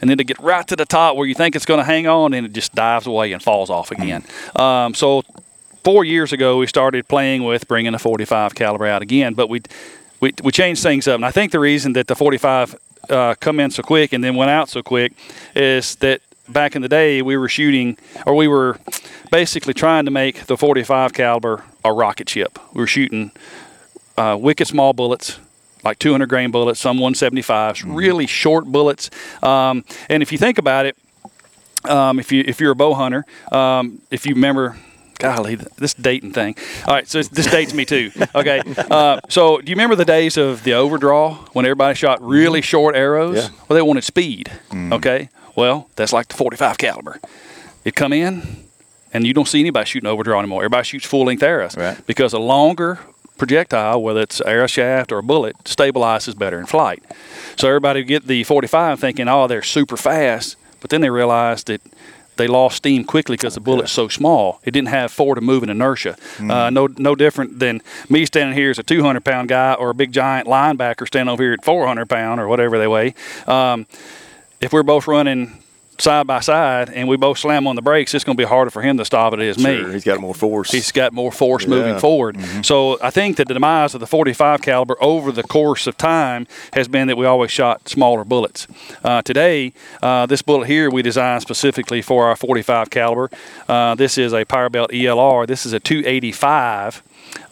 And 0.00 0.08
then 0.08 0.18
to 0.18 0.24
get 0.24 0.38
right 0.40 0.66
to 0.68 0.76
the 0.76 0.86
top 0.86 1.16
where 1.16 1.26
you 1.26 1.34
think 1.34 1.54
it's 1.54 1.66
going 1.66 1.78
to 1.78 1.84
hang 1.84 2.06
on, 2.06 2.34
and 2.34 2.46
it 2.46 2.52
just 2.52 2.74
dives 2.74 3.06
away 3.06 3.32
and 3.32 3.42
falls 3.42 3.70
off 3.70 3.90
again. 3.90 4.24
Um, 4.56 4.94
so 4.94 5.22
four 5.84 6.04
years 6.04 6.32
ago, 6.32 6.58
we 6.58 6.66
started 6.66 7.08
playing 7.08 7.44
with 7.44 7.68
bringing 7.68 7.94
a 7.94 7.98
45 7.98 8.54
caliber 8.54 8.86
out 8.86 9.02
again, 9.02 9.34
but 9.34 9.48
we 9.48 9.60
we, 10.20 10.34
we 10.42 10.52
changed 10.52 10.82
things 10.82 11.08
up. 11.08 11.16
And 11.16 11.24
I 11.24 11.30
think 11.30 11.52
the 11.52 11.58
reason 11.58 11.94
that 11.94 12.06
the 12.06 12.14
45 12.14 12.76
uh, 13.08 13.34
come 13.40 13.58
in 13.58 13.70
so 13.70 13.82
quick 13.82 14.12
and 14.12 14.22
then 14.22 14.36
went 14.36 14.50
out 14.50 14.68
so 14.68 14.82
quick 14.82 15.12
is 15.54 15.96
that 15.96 16.20
back 16.48 16.76
in 16.76 16.82
the 16.82 16.88
day 16.88 17.22
we 17.22 17.36
were 17.36 17.48
shooting 17.48 17.96
or 18.26 18.34
we 18.34 18.46
were 18.46 18.78
basically 19.30 19.72
trying 19.72 20.04
to 20.04 20.10
make 20.10 20.46
the 20.46 20.56
45 20.56 21.12
caliber 21.12 21.64
a 21.84 21.92
rocket 21.92 22.28
ship. 22.28 22.58
We 22.74 22.80
were 22.80 22.86
shooting 22.86 23.32
uh, 24.16 24.36
wicked 24.38 24.66
small 24.66 24.92
bullets, 24.92 25.38
like 25.84 25.98
200 25.98 26.28
grain 26.28 26.50
bullets, 26.50 26.80
some 26.80 26.98
175s, 26.98 27.44
mm-hmm. 27.44 27.94
really 27.94 28.26
short 28.26 28.66
bullets. 28.66 29.10
Um, 29.42 29.84
and 30.08 30.22
if 30.22 30.32
you 30.32 30.38
think 30.38 30.58
about 30.58 30.86
it, 30.86 30.96
um, 31.84 32.18
if 32.18 32.30
you 32.30 32.44
if 32.46 32.60
you're 32.60 32.72
a 32.72 32.76
bow 32.76 32.94
hunter, 32.94 33.24
um, 33.52 34.02
if 34.10 34.26
you 34.26 34.34
remember 34.34 34.76
golly, 35.18 35.54
this 35.54 35.94
dating 35.94 36.32
thing. 36.32 36.56
All 36.86 36.94
right, 36.94 37.06
so 37.06 37.22
this 37.22 37.46
dates 37.46 37.74
me 37.74 37.84
too. 37.84 38.10
Okay, 38.34 38.62
uh, 38.90 39.20
so 39.28 39.58
do 39.58 39.70
you 39.70 39.74
remember 39.74 39.96
the 39.96 40.04
days 40.04 40.36
of 40.36 40.62
the 40.62 40.74
overdraw 40.74 41.34
when 41.52 41.64
everybody 41.64 41.94
shot 41.94 42.22
really 42.22 42.60
short 42.60 42.94
arrows? 42.94 43.36
Yeah. 43.36 43.48
Well, 43.68 43.74
they 43.74 43.82
wanted 43.82 44.04
speed. 44.04 44.50
Mm. 44.70 44.94
Okay, 44.94 45.28
well 45.56 45.88
that's 45.96 46.12
like 46.12 46.28
the 46.28 46.34
45 46.34 46.78
caliber. 46.78 47.20
It 47.84 47.94
come 47.94 48.12
in, 48.12 48.64
and 49.12 49.26
you 49.26 49.34
don't 49.34 49.48
see 49.48 49.60
anybody 49.60 49.86
shooting 49.86 50.08
overdraw 50.08 50.38
anymore. 50.38 50.62
Everybody 50.62 50.84
shoots 50.84 51.06
full 51.06 51.24
length 51.24 51.42
arrows 51.42 51.76
right. 51.76 51.98
because 52.06 52.32
a 52.32 52.38
longer 52.38 52.98
projectile, 53.40 54.02
whether 54.02 54.20
it's 54.20 54.40
arrow 54.42 54.66
shaft 54.66 55.10
or 55.10 55.18
a 55.18 55.22
bullet, 55.22 55.56
stabilizes 55.64 56.36
better 56.36 56.60
in 56.60 56.66
flight. 56.66 57.02
So 57.56 57.68
everybody 57.68 58.04
get 58.04 58.26
the 58.26 58.44
45 58.44 59.00
thinking, 59.00 59.28
oh, 59.28 59.46
they're 59.46 59.62
super 59.62 59.96
fast, 59.96 60.56
but 60.80 60.90
then 60.90 61.00
they 61.00 61.08
realize 61.08 61.64
that 61.64 61.80
they 62.36 62.46
lost 62.46 62.76
steam 62.76 63.02
quickly 63.02 63.36
because 63.36 63.54
the 63.54 63.60
bullet's 63.60 63.92
so 63.92 64.08
small. 64.08 64.60
It 64.62 64.72
didn't 64.72 64.88
have 64.88 65.10
forward 65.10 65.42
moving 65.42 65.70
inertia. 65.70 66.16
Mm. 66.36 66.50
Uh, 66.50 66.70
no, 66.70 66.88
no 66.98 67.14
different 67.14 67.58
than 67.58 67.80
me 68.10 68.26
standing 68.26 68.54
here 68.54 68.70
as 68.70 68.78
a 68.78 68.82
200 68.82 69.24
pound 69.24 69.48
guy 69.48 69.72
or 69.72 69.88
a 69.88 69.94
big 69.94 70.12
giant 70.12 70.46
linebacker 70.46 71.06
standing 71.06 71.32
over 71.32 71.42
here 71.42 71.54
at 71.54 71.64
400 71.64 72.10
pound 72.10 72.40
or 72.40 72.46
whatever 72.46 72.78
they 72.78 72.86
weigh. 72.86 73.14
Um, 73.46 73.86
if 74.60 74.70
we're 74.70 74.82
both 74.82 75.06
running 75.06 75.62
side 76.00 76.26
by 76.26 76.40
side 76.40 76.90
and 76.90 77.08
we 77.08 77.16
both 77.16 77.38
slam 77.38 77.66
on 77.66 77.76
the 77.76 77.82
brakes, 77.82 78.14
it's 78.14 78.24
going 78.24 78.36
to 78.36 78.40
be 78.40 78.48
harder 78.48 78.70
for 78.70 78.82
him 78.82 78.96
to 78.98 79.04
stop 79.04 79.32
it 79.34 79.40
as 79.40 79.56
sure, 79.56 79.86
me. 79.86 79.92
He's 79.92 80.04
got 80.04 80.20
more 80.20 80.34
force. 80.34 80.70
He's 80.70 80.92
got 80.92 81.12
more 81.12 81.32
force 81.32 81.64
yeah. 81.64 81.70
moving 81.70 81.98
forward. 81.98 82.36
Mm-hmm. 82.36 82.62
So 82.62 82.98
I 83.02 83.10
think 83.10 83.36
that 83.36 83.48
the 83.48 83.54
demise 83.54 83.94
of 83.94 84.00
the 84.00 84.06
45 84.06 84.62
caliber 84.62 84.96
over 85.00 85.32
the 85.32 85.42
course 85.42 85.86
of 85.86 85.96
time 85.96 86.46
has 86.72 86.88
been 86.88 87.08
that 87.08 87.16
we 87.16 87.26
always 87.26 87.50
shot 87.50 87.88
smaller 87.88 88.24
bullets. 88.24 88.66
Uh, 89.04 89.22
today, 89.22 89.72
uh, 90.02 90.26
this 90.26 90.42
bullet 90.42 90.66
here 90.66 90.90
we 90.90 91.02
designed 91.02 91.42
specifically 91.42 92.02
for 92.02 92.26
our 92.26 92.36
45 92.36 92.90
caliber. 92.90 93.30
Uh, 93.68 93.94
this 93.94 94.18
is 94.18 94.32
a 94.32 94.44
Power 94.44 94.68
Belt 94.68 94.90
ELR. 94.90 95.46
This 95.46 95.66
is 95.66 95.72
a 95.72 95.80
285. 95.80 97.02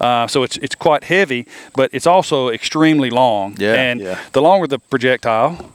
Uh, 0.01 0.27
so 0.27 0.43
it's 0.43 0.57
it's 0.59 0.75
quite 0.75 1.05
heavy, 1.05 1.47
but 1.75 1.91
it's 1.93 2.07
also 2.07 2.49
extremely 2.49 3.11
long. 3.11 3.55
Yeah, 3.59 3.75
and 3.75 4.01
yeah. 4.01 4.19
the 4.33 4.43
longer 4.43 4.67
the 4.67 4.79
projectile, 4.79 5.73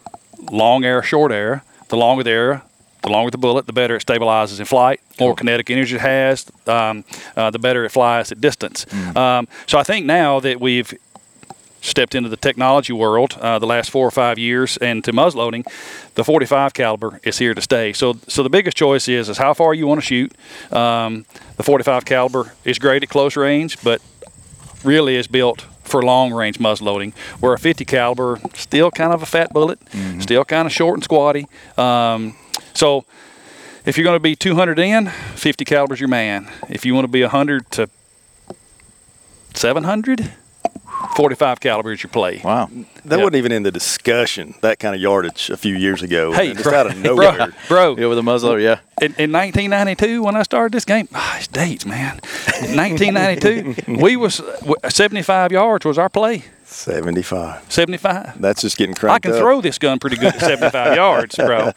long 0.51 0.83
air, 0.83 1.01
short 1.01 1.31
air, 1.31 1.63
the 1.93 1.97
longer 1.97 2.23
the 2.23 2.32
air, 2.32 2.62
the 3.03 3.10
longer 3.10 3.29
the 3.29 3.38
bullet, 3.38 3.67
the 3.67 3.73
better 3.73 3.95
it 3.95 4.03
stabilizes 4.03 4.60
in 4.60 4.65
flight. 4.65 4.99
The 5.17 5.25
More 5.25 5.36
kinetic 5.36 5.69
energy 5.69 5.93
it 5.93 6.01
has, 6.01 6.51
um, 6.65 7.06
uh, 7.38 7.51
the 7.51 7.60
better 7.60 7.86
it 7.86 7.91
flies 7.91 8.32
at 8.32 8.41
distance. 8.41 8.86
Mm. 8.86 9.15
Um, 9.15 9.47
so 9.67 9.77
I 9.77 9.84
think 9.84 10.08
now 10.08 10.39
that 10.39 10.60
we've 10.60 10.91
stepped 11.82 12.15
into 12.15 12.29
the 12.29 12.38
technology 12.38 12.93
world 12.93 13.38
uh, 13.39 13.60
the 13.60 13.67
last 13.67 13.91
four 13.91 14.08
or 14.08 14.12
five 14.12 14.39
years 14.39 14.75
and 14.77 15.03
to 15.03 15.12
muzzleloading, 15.12 15.67
the 16.15 16.23
45 16.23 16.73
caliber 16.73 17.19
is 17.23 17.38
here 17.38 17.53
to 17.53 17.62
stay. 17.62 17.93
So, 17.93 18.17
so 18.27 18.41
the 18.41 18.49
biggest 18.49 18.75
choice 18.75 19.08
is 19.08 19.29
is 19.29 19.38
how 19.38 19.53
far 19.53 19.75
you 19.75 19.86
want 19.86 20.01
to 20.01 20.08
shoot. 20.08 20.34
Um, 20.73 21.25
the 21.58 21.63
45 21.63 22.06
caliber 22.06 22.53
is 22.65 22.79
great 22.79 23.03
at 23.03 23.10
close 23.10 23.36
range, 23.36 23.84
but 23.84 24.01
really 24.84 25.15
is 25.15 25.27
built 25.27 25.67
for 25.84 26.02
long 26.02 26.34
range 26.34 26.60
muzzleloading. 26.60 27.13
Where 27.39 27.54
a 27.54 27.60
50 27.60 27.86
caliber, 27.86 28.39
still 28.54 28.91
kind 28.91 29.13
of 29.13 29.22
a 29.22 29.26
fat 29.26 29.54
bullet, 29.54 29.80
mm-hmm. 29.86 30.19
still 30.19 30.46
kind 30.46 30.65
of 30.65 30.72
short 30.72 30.96
and 30.96 31.04
squatty. 31.04 31.48
Um, 31.78 32.36
so 32.74 33.06
if 33.86 33.98
you're 33.98 34.06
going 34.06 34.15
to 34.15 34.24
be 34.24 34.36
200 34.36 34.80
in, 34.80 35.08
50 35.08 35.65
caliber's 35.65 36.00
your 36.00 36.10
man. 36.10 36.50
If 36.69 36.86
you 36.86 36.93
want 36.93 37.06
to 37.06 37.12
be 37.12 37.22
100 37.22 37.69
to 37.72 37.89
700, 39.54 40.34
45 41.16 41.60
caliber 41.60 41.92
is 41.92 42.04
your 42.04 42.10
play. 42.10 42.42
Wow. 42.44 42.70
That 43.06 43.18
yep. 43.18 43.20
wasn't 43.20 43.36
even 43.36 43.52
in 43.52 43.63
the 43.63 43.72
discussion, 43.72 44.56
that 44.62 44.80
kind 44.80 44.96
of 44.96 45.02
yardage 45.02 45.50
a 45.50 45.58
few 45.58 45.76
years 45.76 46.02
ago. 46.02 46.32
Hey, 46.32 46.54
just 46.54 46.68
out 46.68 46.88
of 46.88 46.98
nowhere. 47.04 47.36
Bro, 47.36 47.48
bro. 47.68 47.98
Yeah, 47.98 48.08
with 48.08 48.18
a 48.18 48.24
muzzler, 48.24 48.60
yeah. 48.60 48.80
In, 49.02 49.13
in 49.18 49.32
1992, 49.32 50.24
when 50.24 50.36
I 50.36 50.44
started 50.44 50.72
this 50.72 50.86
game, 50.86 51.08
oh, 51.13 51.36
it's 51.38 51.48
dates, 51.48 51.86
man. 51.86 52.20
1992, 52.76 53.98
we 54.02 54.16
was 54.16 54.42
75 54.88 55.52
yards 55.52 55.86
was 55.86 55.98
our 55.98 56.10
play. 56.10 56.44
75. 56.84 57.72
75. 57.72 58.41
That's 58.41 58.62
just 58.62 58.78
getting 58.78 58.93
cranked 58.93 59.15
I 59.15 59.19
can 59.19 59.32
up. 59.32 59.39
throw 59.39 59.62
this 59.62 59.78
gun 59.80 60.00
pretty 60.00 60.17
good 60.17 60.36
at 60.36 60.39
75 60.39 60.96
yards, 60.96 61.36
bro. 61.36 61.72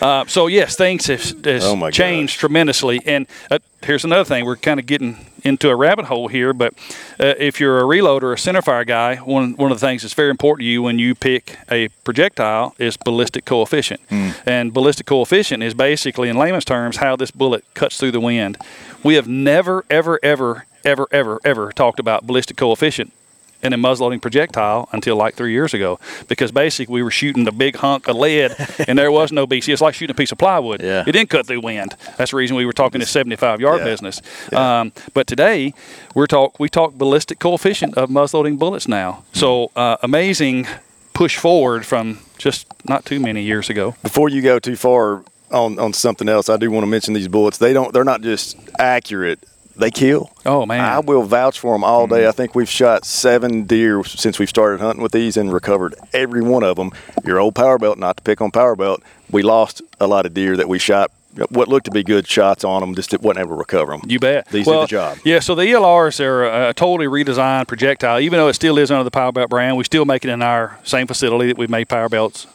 Uh, 0.00 0.24
so, 0.26 0.46
yes, 0.46 0.74
things 0.74 1.06
have, 1.06 1.22
has 1.44 1.64
oh 1.64 1.90
changed 1.90 2.34
gosh. 2.34 2.40
tremendously. 2.40 3.00
And 3.04 3.26
uh, 3.50 3.58
here's 3.82 4.04
another 4.04 4.24
thing. 4.24 4.44
We're 4.44 4.56
kind 4.56 4.80
of 4.80 4.86
getting 4.86 5.26
into 5.44 5.68
a 5.68 5.76
rabbit 5.76 6.06
hole 6.06 6.28
here, 6.28 6.52
but 6.52 6.74
uh, 7.20 7.34
if 7.38 7.60
you're 7.60 7.78
a 7.78 7.82
reloader 7.82 8.24
or 8.24 8.32
a 8.32 8.36
centerfire 8.36 8.86
guy, 8.86 9.16
one, 9.16 9.54
one 9.54 9.70
of 9.70 9.78
the 9.78 9.86
things 9.86 10.02
that's 10.02 10.14
very 10.14 10.30
important 10.30 10.64
to 10.64 10.68
you 10.70 10.82
when 10.82 10.98
you 10.98 11.14
pick 11.14 11.58
a 11.70 11.88
projectile 12.04 12.74
is 12.78 12.96
ballistic 12.96 13.44
coefficient. 13.44 14.00
Mm. 14.08 14.34
And 14.46 14.72
ballistic 14.72 15.06
coefficient 15.06 15.62
is 15.62 15.74
basically, 15.74 16.28
in 16.28 16.36
layman's 16.36 16.64
terms, 16.64 16.96
how 16.96 17.16
this 17.16 17.30
bullet 17.30 17.64
cuts 17.74 17.98
through 17.98 18.12
the 18.12 18.20
wind. 18.20 18.56
We 19.04 19.14
have 19.14 19.28
never, 19.28 19.84
ever, 19.90 20.18
ever, 20.22 20.66
ever, 20.84 21.06
ever, 21.12 21.40
ever 21.44 21.72
talked 21.72 22.00
about 22.00 22.26
ballistic 22.26 22.56
coefficient 22.56 23.12
in 23.62 23.72
a 23.72 23.76
muzzleloading 23.76 24.20
projectile 24.22 24.88
until 24.92 25.16
like 25.16 25.34
three 25.34 25.52
years 25.52 25.74
ago 25.74 25.98
because 26.28 26.52
basically 26.52 26.92
we 26.94 27.02
were 27.02 27.10
shooting 27.10 27.46
a 27.48 27.52
big 27.52 27.76
hunk 27.76 28.06
of 28.08 28.16
lead 28.16 28.54
and 28.86 28.98
there 28.98 29.10
was 29.10 29.32
no 29.32 29.46
BC. 29.46 29.72
It's 29.72 29.82
like 29.82 29.94
shooting 29.94 30.14
a 30.14 30.16
piece 30.16 30.30
of 30.32 30.38
plywood. 30.38 30.80
Yeah. 30.82 31.04
It 31.06 31.12
didn't 31.12 31.30
cut 31.30 31.46
through 31.46 31.60
wind. 31.60 31.96
That's 32.16 32.30
the 32.30 32.36
reason 32.36 32.56
we 32.56 32.66
were 32.66 32.72
talking 32.72 33.00
this 33.00 33.10
75 33.10 33.60
yard 33.60 33.80
Yeah. 33.80 33.84
business. 33.84 34.22
Yeah. 34.52 34.80
Um, 34.80 34.92
but 35.14 35.26
today 35.26 35.74
we're 36.14 36.26
talk 36.26 36.58
we 36.60 36.68
talk 36.68 36.94
ballistic 36.94 37.38
coefficient 37.40 37.96
of 37.96 38.10
muzzleloading 38.10 38.58
bullets 38.58 38.86
now. 38.86 39.24
So 39.32 39.70
uh, 39.74 39.96
amazing 40.02 40.66
push 41.14 41.36
forward 41.36 41.84
from 41.84 42.20
just 42.38 42.66
not 42.88 43.04
too 43.04 43.18
many 43.18 43.42
years 43.42 43.68
ago. 43.68 43.96
Before 44.04 44.28
you 44.28 44.40
go 44.40 44.60
too 44.60 44.76
far 44.76 45.24
on, 45.50 45.78
on 45.80 45.92
something 45.92 46.28
else, 46.28 46.48
I 46.48 46.56
do 46.56 46.70
want 46.70 46.84
to 46.84 46.86
mention 46.86 47.12
these 47.14 47.26
bullets. 47.26 47.58
They 47.58 47.72
don't. 47.72 47.92
They're 47.92 48.04
not 48.04 48.20
just 48.22 48.56
accurate. 48.78 49.40
They 49.78 49.90
kill. 49.92 50.30
Oh 50.44 50.66
man. 50.66 50.80
I 50.80 50.98
will 50.98 51.22
vouch 51.22 51.60
for 51.60 51.72
them 51.74 51.84
all 51.84 52.06
day. 52.06 52.22
Mm. 52.22 52.28
I 52.28 52.32
think 52.32 52.54
we've 52.54 52.68
shot 52.68 53.04
seven 53.04 53.62
deer 53.62 54.02
since 54.04 54.38
we've 54.38 54.48
started 54.48 54.80
hunting 54.80 55.02
with 55.02 55.12
these 55.12 55.36
and 55.36 55.52
recovered 55.52 55.94
every 56.12 56.42
one 56.42 56.64
of 56.64 56.76
them. 56.76 56.90
Your 57.24 57.38
old 57.38 57.54
power 57.54 57.78
belt, 57.78 57.96
not 57.96 58.16
to 58.16 58.22
pick 58.22 58.40
on 58.40 58.50
power 58.50 58.74
belt, 58.74 59.02
we 59.30 59.42
lost 59.42 59.82
a 60.00 60.06
lot 60.06 60.26
of 60.26 60.34
deer 60.34 60.56
that 60.56 60.68
we 60.68 60.78
shot. 60.78 61.12
What 61.50 61.68
looked 61.68 61.84
to 61.84 61.92
be 61.92 62.02
good 62.02 62.26
shots 62.26 62.64
on 62.64 62.80
them, 62.80 62.96
just 62.96 63.12
wasn't 63.20 63.38
able 63.38 63.50
to 63.50 63.58
recover 63.58 63.92
them. 63.92 64.00
You 64.08 64.18
bet. 64.18 64.48
These 64.48 64.66
well, 64.66 64.80
do 64.80 64.86
the 64.86 64.90
job. 64.90 65.18
Yeah, 65.24 65.38
so 65.38 65.54
the 65.54 65.62
ELRs 65.62 66.18
are 66.24 66.44
a 66.44 66.48
uh, 66.48 66.72
totally 66.72 67.06
redesigned 67.06 67.68
projectile. 67.68 68.18
Even 68.18 68.38
though 68.38 68.48
it 68.48 68.54
still 68.54 68.76
is 68.78 68.90
under 68.90 69.04
the 69.04 69.10
Power 69.12 69.30
Belt 69.30 69.48
brand, 69.48 69.76
we 69.76 69.84
still 69.84 70.04
make 70.04 70.24
it 70.24 70.30
in 70.30 70.42
our 70.42 70.80
same 70.82 71.06
facility 71.06 71.48
that 71.48 71.58
we 71.58 71.68
made 71.68 71.88
power 71.88 72.08
belts 72.08 72.48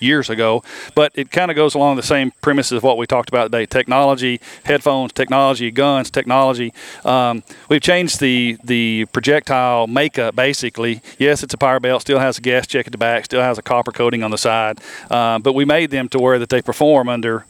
years 0.00 0.30
ago. 0.30 0.62
But 0.94 1.12
it 1.14 1.30
kind 1.30 1.50
of 1.50 1.56
goes 1.56 1.74
along 1.74 1.96
the 1.96 2.02
same 2.02 2.32
premises 2.42 2.72
of 2.72 2.82
what 2.82 2.98
we 2.98 3.06
talked 3.06 3.28
about 3.28 3.44
today: 3.44 3.66
technology, 3.66 4.40
headphones, 4.64 5.12
technology, 5.12 5.70
guns, 5.70 6.10
technology. 6.10 6.72
Um, 7.04 7.42
we've 7.68 7.82
changed 7.82 8.20
the 8.20 8.58
the 8.64 9.06
projectile 9.12 9.86
makeup 9.86 10.34
basically. 10.34 11.02
Yes, 11.18 11.42
it's 11.42 11.54
a 11.54 11.58
power 11.58 11.80
belt, 11.80 12.02
still 12.02 12.18
has 12.18 12.38
a 12.38 12.40
gas 12.40 12.66
check 12.66 12.86
at 12.86 12.92
the 12.92 12.98
back, 12.98 13.24
still 13.26 13.42
has 13.42 13.58
a 13.58 13.62
copper 13.62 13.92
coating 13.92 14.22
on 14.22 14.30
the 14.30 14.38
side, 14.38 14.80
uh, 15.10 15.38
but 15.38 15.54
we 15.54 15.64
made 15.64 15.90
them 15.90 16.08
to 16.08 16.18
where 16.18 16.38
that 16.38 16.48
they 16.48 16.62
perform 16.62 17.08
under 17.08 17.44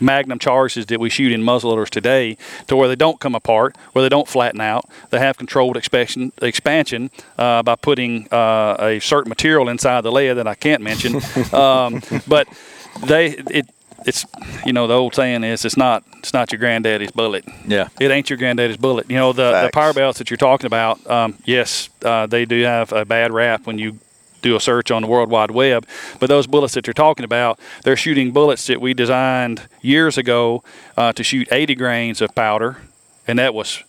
magnum 0.00 0.38
charges 0.38 0.86
that 0.86 1.00
we 1.00 1.10
shoot 1.10 1.32
in 1.32 1.42
muzzleloaders 1.42 1.90
today 1.90 2.36
to 2.66 2.76
where 2.76 2.88
they 2.88 2.96
don't 2.96 3.20
come 3.20 3.34
apart, 3.34 3.76
where 3.92 4.02
they 4.02 4.08
don't 4.08 4.28
flatten 4.28 4.60
out. 4.60 4.88
They 5.10 5.18
have 5.18 5.36
controlled 5.36 5.76
expansion, 5.76 6.32
expansion 6.42 7.10
uh, 7.38 7.62
by 7.62 7.76
putting 7.76 8.28
uh, 8.32 8.76
a 8.78 9.00
certain 9.00 9.28
material 9.28 9.68
inside 9.68 10.02
the 10.02 10.12
lead 10.12 10.34
that 10.34 10.46
I 10.46 10.54
can't 10.54 10.82
mention. 10.82 11.16
um, 11.52 12.02
but 12.26 12.48
they 13.06 13.36
it 13.50 13.68
it's 14.06 14.24
you 14.64 14.72
know 14.72 14.86
the 14.86 14.94
old 14.94 15.14
saying 15.14 15.44
is 15.44 15.64
it's 15.64 15.76
not 15.76 16.04
it's 16.18 16.32
not 16.32 16.52
your 16.52 16.58
granddaddy's 16.58 17.10
bullet. 17.10 17.44
Yeah. 17.66 17.88
It 18.00 18.10
ain't 18.10 18.30
your 18.30 18.38
granddaddy's 18.38 18.76
bullet. 18.76 19.10
You 19.10 19.16
know 19.16 19.32
the, 19.32 19.62
the 19.62 19.70
power 19.72 19.92
belts 19.92 20.18
that 20.18 20.30
you're 20.30 20.36
talking 20.36 20.66
about. 20.66 21.04
Um, 21.10 21.36
yes, 21.44 21.88
uh, 22.04 22.26
they 22.26 22.44
do 22.44 22.62
have 22.62 22.92
a 22.92 23.04
bad 23.04 23.32
rap 23.32 23.66
when 23.66 23.78
you 23.78 23.98
do 24.46 24.56
a 24.56 24.60
search 24.60 24.90
on 24.90 25.02
the 25.02 25.08
World 25.08 25.30
Wide 25.30 25.50
Web. 25.50 25.86
But 26.20 26.28
those 26.28 26.46
bullets 26.46 26.74
that 26.74 26.86
you're 26.86 26.94
talking 26.94 27.24
about, 27.24 27.58
they're 27.84 27.96
shooting 27.96 28.32
bullets 28.32 28.66
that 28.66 28.80
we 28.80 28.94
designed 28.94 29.62
years 29.82 30.16
ago 30.16 30.62
uh, 30.96 31.12
to 31.12 31.22
shoot 31.22 31.48
80 31.50 31.74
grains 31.74 32.20
of 32.20 32.34
powder, 32.34 32.78
and 33.26 33.38
that 33.38 33.54
was 33.54 33.82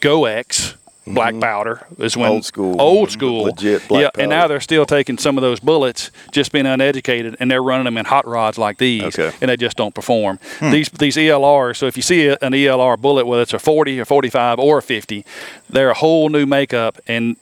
Goex 0.00 0.74
mm-hmm. 0.74 1.14
black 1.14 1.38
powder 1.40 1.86
is 1.98 2.16
when 2.16 2.30
Old 2.30 2.44
school. 2.44 2.80
old 2.80 3.08
mm-hmm. 3.08 3.12
school, 3.12 3.42
Legit 3.44 3.88
black 3.88 4.02
yeah. 4.02 4.22
And 4.22 4.30
now 4.30 4.48
they're 4.48 4.60
still 4.60 4.84
taking 4.84 5.16
some 5.18 5.38
of 5.38 5.42
those 5.42 5.60
bullets, 5.60 6.10
just 6.30 6.52
being 6.52 6.66
uneducated, 6.66 7.36
and 7.40 7.50
they're 7.50 7.62
running 7.62 7.84
them 7.84 7.96
in 7.96 8.04
hot 8.04 8.26
rods 8.26 8.58
like 8.58 8.78
these, 8.78 9.18
Okay. 9.18 9.32
and 9.40 9.48
they 9.48 9.56
just 9.56 9.76
don't 9.76 9.94
perform. 9.94 10.38
Hmm. 10.58 10.70
These 10.72 10.90
these 10.90 11.16
ELRs. 11.16 11.76
So 11.76 11.86
if 11.86 11.96
you 11.96 12.02
see 12.02 12.28
an 12.28 12.52
ELR 12.52 12.98
bullet, 13.00 13.26
whether 13.26 13.42
it's 13.42 13.54
a 13.54 13.58
40 13.58 14.00
or 14.00 14.04
45 14.04 14.58
or 14.58 14.78
a 14.78 14.82
50, 14.82 15.24
they're 15.70 15.90
a 15.90 15.94
whole 15.94 16.28
new 16.28 16.46
makeup 16.46 16.98
and 17.06 17.36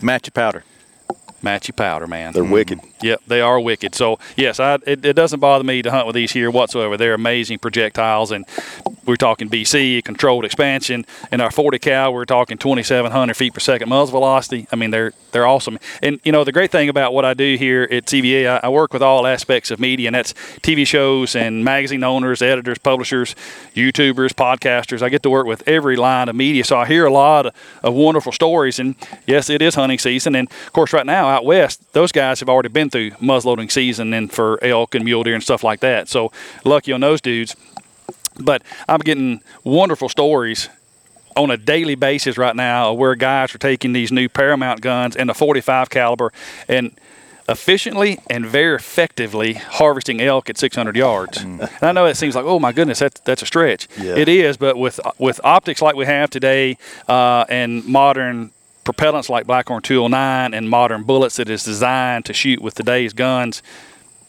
Match 0.00 0.26
your 0.26 0.32
powder. 0.32 0.64
Matchy 1.42 1.74
powder, 1.74 2.06
man. 2.06 2.32
They're 2.32 2.42
mm-hmm. 2.42 2.52
wicked. 2.52 2.80
Yep, 3.00 3.22
they 3.26 3.40
are 3.40 3.60
wicked. 3.60 3.94
So 3.94 4.18
yes, 4.36 4.58
I, 4.58 4.74
it, 4.86 5.04
it 5.04 5.14
doesn't 5.14 5.38
bother 5.38 5.64
me 5.64 5.82
to 5.82 5.90
hunt 5.90 6.06
with 6.06 6.14
these 6.14 6.32
here 6.32 6.50
whatsoever. 6.50 6.96
They're 6.96 7.14
amazing 7.14 7.60
projectiles, 7.60 8.32
and 8.32 8.44
we're 9.06 9.16
talking 9.16 9.48
BC 9.48 10.04
controlled 10.04 10.44
expansion. 10.44 11.06
In 11.30 11.40
our 11.40 11.50
40 11.50 11.78
cal, 11.78 12.12
we're 12.12 12.24
talking 12.24 12.58
2,700 12.58 13.34
feet 13.34 13.54
per 13.54 13.60
second 13.60 13.88
muzzle 13.88 14.18
velocity. 14.18 14.66
I 14.72 14.76
mean, 14.76 14.90
they're 14.90 15.12
they're 15.30 15.46
awesome. 15.46 15.78
And 16.02 16.20
you 16.24 16.32
know, 16.32 16.42
the 16.42 16.52
great 16.52 16.72
thing 16.72 16.88
about 16.88 17.14
what 17.14 17.24
I 17.24 17.34
do 17.34 17.56
here 17.56 17.88
at 17.90 18.06
CVA, 18.06 18.48
I, 18.48 18.66
I 18.66 18.68
work 18.68 18.92
with 18.92 19.02
all 19.02 19.26
aspects 19.26 19.70
of 19.70 19.78
media, 19.78 20.08
and 20.08 20.14
that's 20.14 20.32
TV 20.62 20.86
shows 20.86 21.36
and 21.36 21.64
magazine 21.64 22.02
owners, 22.02 22.42
editors, 22.42 22.78
publishers, 22.78 23.36
YouTubers, 23.74 24.30
podcasters. 24.30 25.02
I 25.02 25.08
get 25.08 25.22
to 25.22 25.30
work 25.30 25.46
with 25.46 25.66
every 25.68 25.94
line 25.94 26.28
of 26.28 26.34
media, 26.34 26.64
so 26.64 26.78
I 26.78 26.86
hear 26.86 27.06
a 27.06 27.12
lot 27.12 27.46
of, 27.46 27.54
of 27.84 27.94
wonderful 27.94 28.32
stories. 28.32 28.80
And 28.80 28.96
yes, 29.26 29.50
it 29.50 29.62
is 29.62 29.76
hunting 29.76 29.98
season, 29.98 30.34
and 30.34 30.50
of 30.50 30.72
course, 30.72 30.92
right 30.92 31.06
now 31.06 31.27
out 31.28 31.44
west, 31.44 31.92
those 31.92 32.12
guys 32.12 32.40
have 32.40 32.48
already 32.48 32.68
been 32.68 32.90
through 32.90 33.10
muzzleloading 33.12 33.70
season 33.70 34.12
and 34.12 34.32
for 34.32 34.62
elk 34.64 34.94
and 34.94 35.04
mule 35.04 35.22
deer 35.22 35.34
and 35.34 35.42
stuff 35.42 35.62
like 35.62 35.80
that. 35.80 36.08
So 36.08 36.32
lucky 36.64 36.92
on 36.92 37.00
those 37.00 37.20
dudes. 37.20 37.54
But 38.40 38.62
I'm 38.88 39.00
getting 39.00 39.42
wonderful 39.64 40.08
stories 40.08 40.68
on 41.36 41.50
a 41.50 41.56
daily 41.56 41.94
basis 41.94 42.36
right 42.36 42.54
now 42.54 42.92
of 42.92 42.98
where 42.98 43.14
guys 43.14 43.54
are 43.54 43.58
taking 43.58 43.92
these 43.92 44.10
new 44.10 44.28
Paramount 44.28 44.80
guns 44.80 45.16
and 45.16 45.30
a 45.30 45.34
45 45.34 45.88
caliber 45.90 46.32
and 46.68 46.96
efficiently 47.48 48.18
and 48.28 48.44
very 48.44 48.76
effectively 48.76 49.54
harvesting 49.54 50.20
elk 50.20 50.50
at 50.50 50.58
600 50.58 50.96
yards. 50.96 51.38
And 51.38 51.68
I 51.80 51.92
know 51.92 52.06
it 52.06 52.16
seems 52.16 52.34
like, 52.36 52.44
oh 52.44 52.58
my 52.58 52.72
goodness, 52.72 52.98
that's 52.98 53.20
that's 53.20 53.42
a 53.42 53.46
stretch. 53.46 53.88
Yeah. 53.98 54.16
It 54.16 54.28
is, 54.28 54.56
but 54.56 54.76
with 54.76 55.00
with 55.18 55.40
optics 55.44 55.80
like 55.80 55.96
we 55.96 56.04
have 56.06 56.30
today 56.30 56.76
uh, 57.08 57.44
and 57.48 57.84
modern 57.86 58.50
propellants 58.88 59.28
like 59.28 59.46
Blackhorn 59.46 59.82
209 59.82 60.54
and 60.54 60.70
modern 60.70 61.02
bullets 61.02 61.36
that 61.36 61.50
is 61.50 61.62
designed 61.62 62.24
to 62.24 62.32
shoot 62.32 62.62
with 62.62 62.74
today's 62.74 63.12
guns, 63.12 63.62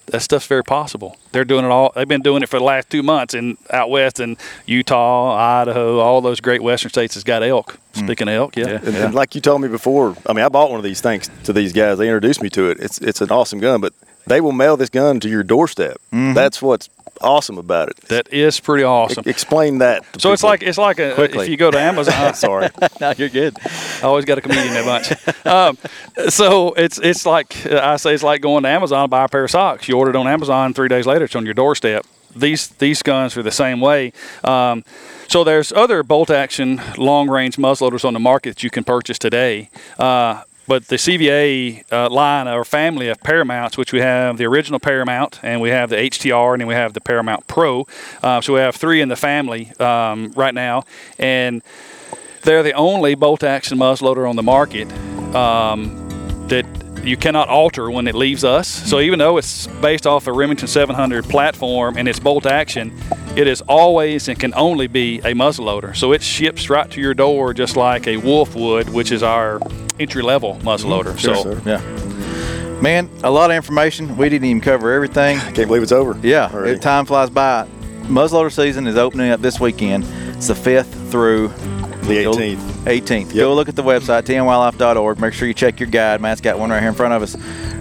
that 0.07 0.21
stuff's 0.21 0.47
very 0.47 0.63
possible. 0.63 1.15
They're 1.31 1.45
doing 1.45 1.63
it 1.63 1.71
all. 1.71 1.93
They've 1.95 2.07
been 2.07 2.21
doing 2.21 2.43
it 2.43 2.49
for 2.49 2.59
the 2.59 2.65
last 2.65 2.89
two 2.89 3.01
months 3.01 3.33
in 3.33 3.57
out 3.69 3.89
west 3.89 4.19
in 4.19 4.37
Utah, 4.65 5.61
Idaho, 5.61 5.99
all 5.99 6.19
those 6.19 6.41
great 6.41 6.61
western 6.61 6.89
states 6.89 7.13
has 7.13 7.23
got 7.23 7.41
elk. 7.41 7.77
Mm. 7.93 8.05
Speaking 8.05 8.27
of 8.27 8.33
elk, 8.33 8.57
yeah. 8.57 8.79
And, 8.83 8.95
and 8.95 9.13
like 9.13 9.33
you 9.33 9.41
told 9.41 9.61
me 9.61 9.67
before, 9.67 10.17
I 10.25 10.33
mean, 10.33 10.43
I 10.43 10.49
bought 10.49 10.71
one 10.71 10.79
of 10.79 10.83
these 10.83 10.99
thanks 10.99 11.29
to 11.45 11.53
these 11.53 11.71
guys. 11.71 11.97
They 11.97 12.07
introduced 12.07 12.41
me 12.41 12.49
to 12.49 12.69
it. 12.69 12.79
It's 12.79 12.97
it's 12.99 13.21
an 13.21 13.31
awesome 13.31 13.59
gun, 13.59 13.79
but 13.79 13.93
they 14.29 14.39
will 14.41 14.51
mail 14.53 14.77
this 14.77 14.89
gun 14.89 15.19
to 15.19 15.29
your 15.29 15.43
doorstep. 15.43 15.97
That's 16.11 16.61
what's 16.61 16.89
awesome 17.21 17.57
about 17.57 17.89
it. 17.89 17.97
That 18.07 18.31
is 18.31 18.59
pretty 18.61 18.83
awesome. 18.85 19.23
E- 19.27 19.29
explain 19.29 19.79
that. 19.79 20.03
to 20.13 20.19
So 20.21 20.31
it's 20.31 20.43
like 20.43 20.63
it's 20.63 20.77
like 20.77 20.99
a, 20.99 21.13
Quickly. 21.15 21.43
if 21.45 21.49
you 21.49 21.57
go 21.57 21.69
to 21.71 21.79
Amazon. 21.91 22.33
sorry. 22.33 22.69
no, 23.01 23.13
you're 23.17 23.27
good. 23.29 23.57
I 24.01 24.03
always 24.03 24.23
got 24.25 24.37
a 24.37 24.41
comedian 24.41 24.75
in 24.77 24.85
bunch. 24.85 25.11
Um, 25.45 25.77
so 26.29 26.73
it's 26.73 26.97
it's 26.99 27.25
like 27.25 27.65
I 27.65 27.97
say 27.97 28.13
it's 28.13 28.23
like 28.23 28.41
going 28.41 28.63
to 28.63 28.69
Amazon 28.69 29.01
and 29.03 29.09
buy 29.09 29.25
a 29.25 29.27
pair 29.27 29.43
of 29.43 29.51
socks. 29.51 29.87
You 29.89 29.97
order 29.97 30.11
it 30.11 30.15
on 30.15 30.27
Amazon, 30.27 30.73
three 30.73 30.87
days 30.87 31.05
later 31.05 31.25
it's 31.25 31.35
on 31.35 31.43
your 31.45 31.53
doorstep. 31.55 32.05
These 32.35 32.67
these 32.77 33.01
guns 33.03 33.35
are 33.35 33.43
the 33.43 33.51
same 33.51 33.81
way. 33.81 34.13
Um, 34.43 34.83
so 35.27 35.43
there's 35.43 35.71
other 35.73 36.03
bolt 36.03 36.29
action 36.29 36.81
long 36.97 37.29
range 37.29 37.57
muzzleloaders 37.57 38.05
on 38.05 38.13
the 38.13 38.19
market 38.19 38.49
that 38.55 38.63
you 38.63 38.69
can 38.69 38.83
purchase 38.83 39.19
today. 39.19 39.69
Uh, 39.97 40.43
but 40.69 40.87
the 40.87 40.97
CVA 40.97 41.83
uh, 41.91 42.11
line 42.11 42.47
or 42.47 42.63
family 42.63 43.07
of 43.09 43.19
Paramounts, 43.21 43.75
which 43.75 43.91
we 43.91 44.01
have 44.01 44.37
the 44.37 44.45
original 44.45 44.79
Paramount 44.79 45.39
and 45.41 45.61
we 45.61 45.69
have 45.69 45.89
the 45.89 45.95
HTR 45.95 46.53
and 46.53 46.61
then 46.61 46.67
we 46.67 46.75
have 46.75 46.93
the 46.93 47.01
Paramount 47.01 47.47
Pro. 47.47 47.87
Uh, 48.21 48.39
so 48.39 48.53
we 48.53 48.59
have 48.59 48.75
three 48.75 49.01
in 49.01 49.09
the 49.09 49.15
family 49.15 49.71
um, 49.79 50.31
right 50.35 50.53
now, 50.53 50.83
and 51.17 51.63
they're 52.43 52.61
the 52.61 52.73
only 52.73 53.15
bolt 53.15 53.43
action 53.43 53.79
muzzleloader 53.79 54.29
on 54.29 54.35
the 54.35 54.43
market 54.43 54.91
um, 55.33 56.47
that 56.49 56.67
you 57.03 57.17
cannot 57.17 57.49
alter 57.49 57.89
when 57.89 58.07
it 58.07 58.13
leaves 58.13 58.43
us. 58.43 58.67
So 58.67 58.99
even 58.99 59.17
though 59.17 59.37
it's 59.37 59.65
based 59.81 60.05
off 60.05 60.27
a 60.27 60.31
Remington 60.31 60.67
700 60.67 61.25
platform 61.25 61.97
and 61.97 62.07
it's 62.07 62.19
bolt 62.19 62.45
action, 62.45 62.95
it 63.39 63.47
is 63.47 63.61
always 63.61 64.27
and 64.27 64.37
can 64.39 64.53
only 64.53 64.87
be 64.87 65.19
a 65.19 65.33
muzzleloader. 65.33 65.95
So 65.95 66.11
it 66.11 66.21
ships 66.21 66.69
right 66.69 66.89
to 66.91 66.99
your 66.99 67.13
door 67.13 67.53
just 67.53 67.77
like 67.77 68.07
a 68.07 68.17
Wolf 68.17 68.53
would, 68.55 68.89
which 68.89 69.11
is 69.11 69.23
our 69.23 69.59
entry 69.99 70.21
level 70.21 70.55
muzzleloader. 70.61 71.17
Sure, 71.17 71.35
so 71.35 71.43
sir. 71.43 71.61
Yeah. 71.65 72.81
Man, 72.81 73.09
a 73.23 73.31
lot 73.31 73.49
of 73.51 73.55
information. 73.55 74.15
We 74.17 74.29
didn't 74.29 74.45
even 74.47 74.61
cover 74.61 74.91
everything. 74.93 75.37
I 75.37 75.51
can't 75.51 75.67
believe 75.67 75.83
it's 75.83 75.91
over. 75.91 76.17
Yeah, 76.21 76.53
it- 76.65 76.81
time 76.81 77.05
flies 77.05 77.29
by. 77.29 77.65
Muzzleloader 78.03 78.51
season 78.51 78.87
is 78.87 78.97
opening 78.97 79.29
up 79.31 79.41
this 79.41 79.59
weekend. 79.59 80.03
It's 80.35 80.47
the 80.47 80.53
5th 80.55 81.11
through 81.11 81.49
The 82.07 82.25
18th. 82.25 82.57
18th. 82.85 83.25
Yep. 83.27 83.35
Go 83.35 83.53
look 83.53 83.69
at 83.69 83.75
the 83.75 83.83
website, 83.83 84.23
tnwildlife.org. 84.23 85.19
Make 85.19 85.33
sure 85.33 85.47
you 85.47 85.53
check 85.53 85.79
your 85.79 85.89
guide. 85.89 86.19
Matt's 86.21 86.41
got 86.41 86.57
one 86.57 86.71
right 86.71 86.79
here 86.79 86.89
in 86.89 86.95
front 86.95 87.13
of 87.13 87.21
us. 87.21 87.35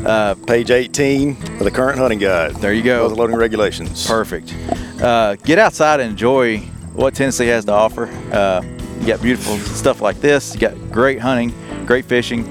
Uh, 0.04 0.34
Page 0.46 0.70
18 0.70 1.30
of 1.30 1.58
the 1.60 1.70
current 1.70 1.98
hunting 1.98 2.18
guide. 2.18 2.54
There 2.56 2.72
you 2.74 2.82
go. 2.82 3.04
Muzzle 3.04 3.16
loading 3.18 3.36
regulations. 3.36 4.06
perfect. 4.06 4.52
Uh, 5.00 5.36
get 5.36 5.58
outside 5.58 6.00
and 6.00 6.10
enjoy 6.10 6.58
what 6.94 7.14
Tennessee 7.14 7.46
has 7.46 7.64
to 7.66 7.72
offer. 7.72 8.06
Uh, 8.32 8.62
you 9.00 9.06
got 9.06 9.22
beautiful 9.22 9.56
stuff 9.58 10.00
like 10.00 10.20
this. 10.20 10.54
You 10.54 10.60
got 10.60 10.90
great 10.90 11.20
hunting, 11.20 11.52
great 11.86 12.04
fishing. 12.04 12.44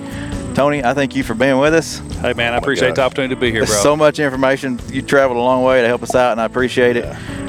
Tony, 0.55 0.83
I 0.83 0.93
thank 0.93 1.15
you 1.15 1.23
for 1.23 1.35
being 1.35 1.59
with 1.59 1.73
us. 1.73 1.99
hey 2.21 2.33
man, 2.33 2.53
I 2.53 2.57
appreciate 2.57 2.89
the 2.89 2.95
gosh. 2.95 3.05
opportunity 3.05 3.35
to 3.35 3.39
be 3.39 3.51
here, 3.51 3.65
bro. 3.65 3.75
So 3.75 3.95
much 3.95 4.17
information. 4.19 4.79
You 4.89 5.01
traveled 5.01 5.37
a 5.37 5.41
long 5.41 5.63
way 5.63 5.81
to 5.81 5.87
help 5.87 6.01
us 6.01 6.15
out, 6.15 6.31
and 6.31 6.41
I 6.41 6.45
appreciate 6.45 6.97
it. 6.97 7.05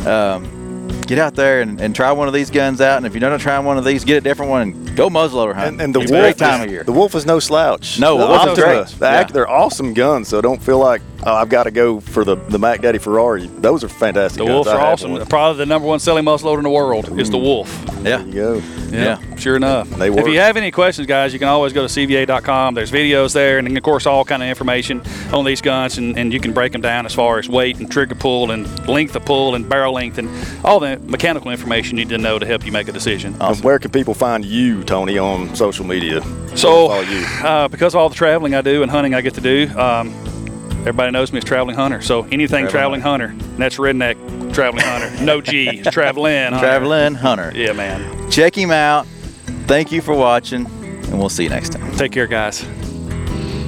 Um, 0.07 0.91
get 1.03 1.19
out 1.19 1.35
there 1.35 1.63
and, 1.63 1.81
and 1.81 1.97
try 1.97 2.13
one 2.13 2.29
of 2.29 2.35
these 2.35 2.51
guns 2.51 2.81
out. 2.81 2.99
And 2.99 3.07
if 3.07 3.15
you're 3.15 3.21
not 3.21 3.41
trying 3.41 3.65
one 3.65 3.79
of 3.79 3.85
these, 3.85 4.05
get 4.05 4.19
a 4.19 4.21
different 4.21 4.51
one 4.51 4.63
and 4.63 4.88
go 4.99 5.09
muzzleloader 5.11 5.55
hunting. 5.55 5.75
And, 5.75 5.81
and 5.81 5.95
the 5.95 6.01
it's 6.01 6.11
wolf 6.11 6.23
great 6.23 6.39
time 6.39 6.61
is, 6.61 6.67
of 6.67 6.71
year. 6.73 6.85
The 6.85 6.93
wolf 6.93 7.15
is 7.15 7.25
no 7.27 7.39
slouch. 7.39 7.99
No, 7.99 8.19
the 8.19 8.27
the 8.27 8.31
wolf 8.31 8.59
is 8.59 8.65
great. 8.65 8.87
the 8.87 9.05
Yeah. 9.07 9.25
they're 9.25 9.49
awesome 9.49 9.95
guns. 9.95 10.29
So 10.29 10.41
don't 10.41 10.63
feel 10.63 10.79
like 10.79 11.03
oh, 11.25 11.35
I've 11.35 11.49
got 11.49 11.65
to 11.65 11.71
go 11.71 12.01
for 12.01 12.25
the 12.25 12.37
the 12.37 12.59
Mac 12.59 12.81
Daddy 12.83 12.99
Ferrari. 12.99 13.47
Those 13.47 13.85
are 13.85 13.89
fantastic. 13.89 14.39
the 14.39 14.45
guns. 14.45 14.55
Wolves 14.55 14.69
I 14.69 14.77
are 14.77 14.81
awesome. 14.81 15.13
one. 15.13 15.27
Probably 15.27 15.59
the 15.59 15.67
number 15.67 15.89
one 15.89 15.99
selling 16.01 16.25
muzzleloader 16.25 16.59
in 16.59 16.65
the 16.65 16.71
world 16.71 17.19
is 17.19 17.31
the 17.31 17.39
Wolf. 17.39 17.69
yeah. 18.03 18.19
There 18.19 18.27
you 18.27 18.33
go. 18.33 18.63
Yeah. 18.91 19.37
Sure 19.37 19.57
enough. 19.57 19.89
They 19.91 20.11
work. 20.11 20.21
if 20.27 20.33
you 20.33 20.41
have 20.41 20.57
any 20.57 20.71
questions, 20.71 21.07
guys, 21.07 21.33
you 21.33 21.39
can 21.39 21.49
always 21.49 21.73
go 21.73 21.87
to 21.87 21.93
cva.com. 21.93 22.75
There's 22.75 22.91
videos 22.91 23.35
there, 23.35 23.59
and 23.59 23.77
of 23.77 23.83
course, 23.83 24.07
all 24.07 24.25
kind 24.25 24.43
of 24.43 24.49
information 24.49 25.03
on 25.33 25.45
these 25.45 25.61
guns, 25.61 25.99
and, 25.99 26.19
and 26.19 26.33
you 26.33 26.41
can 26.41 26.53
break 26.53 26.73
them 26.73 26.81
down 26.81 27.07
as 27.07 27.15
far 27.15 27.39
as 27.39 27.49
weight 27.49 27.79
and 27.79 27.91
trigger 27.91 28.15
pull 28.15 28.51
and 28.51 28.89
length 28.89 29.15
of 29.15 29.25
pull 29.25 29.55
and 29.55 29.69
barrel 29.69 29.93
length 29.93 30.19
and 30.19 30.29
all 30.65 30.81
the 30.81 30.99
mechanical 31.05 31.51
information 31.51 31.99
you 31.99 32.05
need 32.05 32.11
to 32.11 32.19
know 32.19 32.39
to 32.39 32.47
help 32.47 32.65
you 32.65 32.73
make 32.73 32.89
a 32.89 32.93
decision. 32.93 33.37
And 33.41 33.63
Where 33.63 33.79
can 33.79 33.91
people 33.91 34.15
find 34.15 34.45
you, 34.45 34.85
Tony, 34.89 35.19
on 35.19 35.55
social 35.55 35.85
media? 35.85 36.23
So, 36.57 37.01
you. 37.03 37.25
uh, 37.45 37.69
because 37.69 37.95
of 37.95 38.01
all 38.01 38.09
the 38.09 38.15
traveling 38.15 38.55
I 38.55 38.63
do 38.63 38.83
and 38.83 38.91
hunting 38.91 39.15
I 39.15 39.21
get 39.21 39.35
to 39.35 39.41
do, 39.41 39.69
um, 39.79 40.09
everybody 40.81 41.13
knows 41.13 41.31
me 41.31 41.39
as 41.39 41.45
traveling 41.45 41.77
hunter. 41.77 42.01
So 42.01 42.23
anything 42.33 42.67
traveling, 42.69 42.71
Traveling 42.71 43.01
hunter, 43.03 43.27
and 43.27 43.59
that's 43.59 43.77
redneck 43.77 44.55
traveling 44.55 44.85
hunter. 44.85 45.25
No 45.25 45.41
G, 45.43 45.69
it's 45.69 45.91
traveling 45.93 46.53
hunter. 46.53 46.59
Traveling 46.59 47.15
Hunter. 47.15 47.53
Yeah, 47.55 47.73
man. 47.75 48.31
Check 48.31 48.57
him 48.57 48.71
out. 48.71 49.07
Thank 49.67 49.93
you 49.93 50.01
for 50.01 50.15
watching, 50.15 50.65
and 50.67 51.19
we'll 51.19 51.29
see 51.29 51.45
you 51.45 51.51
next 51.51 51.73
time. 51.73 51.95
Take 51.97 52.13
care, 52.13 52.27
guys. 52.27 52.63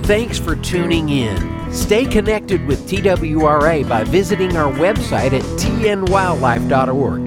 Thanks 0.05 0.39
for 0.39 0.57
tuning 0.57 1.11
in. 1.11 1.71
Stay 1.71 2.07
connected 2.07 2.67
with 2.67 2.89
TWRA 2.89 3.87
by 3.89 4.05
visiting 4.05 4.57
our 4.57 4.73
website 4.73 5.33
at 5.35 5.43
tnwildlife.org 5.61 7.21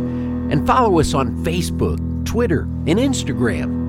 and 0.52 0.68
follow 0.68 1.00
us 1.00 1.14
on 1.14 1.30
Facebook, 1.46 2.26
Twitter, 2.26 2.62
and 2.62 3.00
Instagram. 3.00 3.83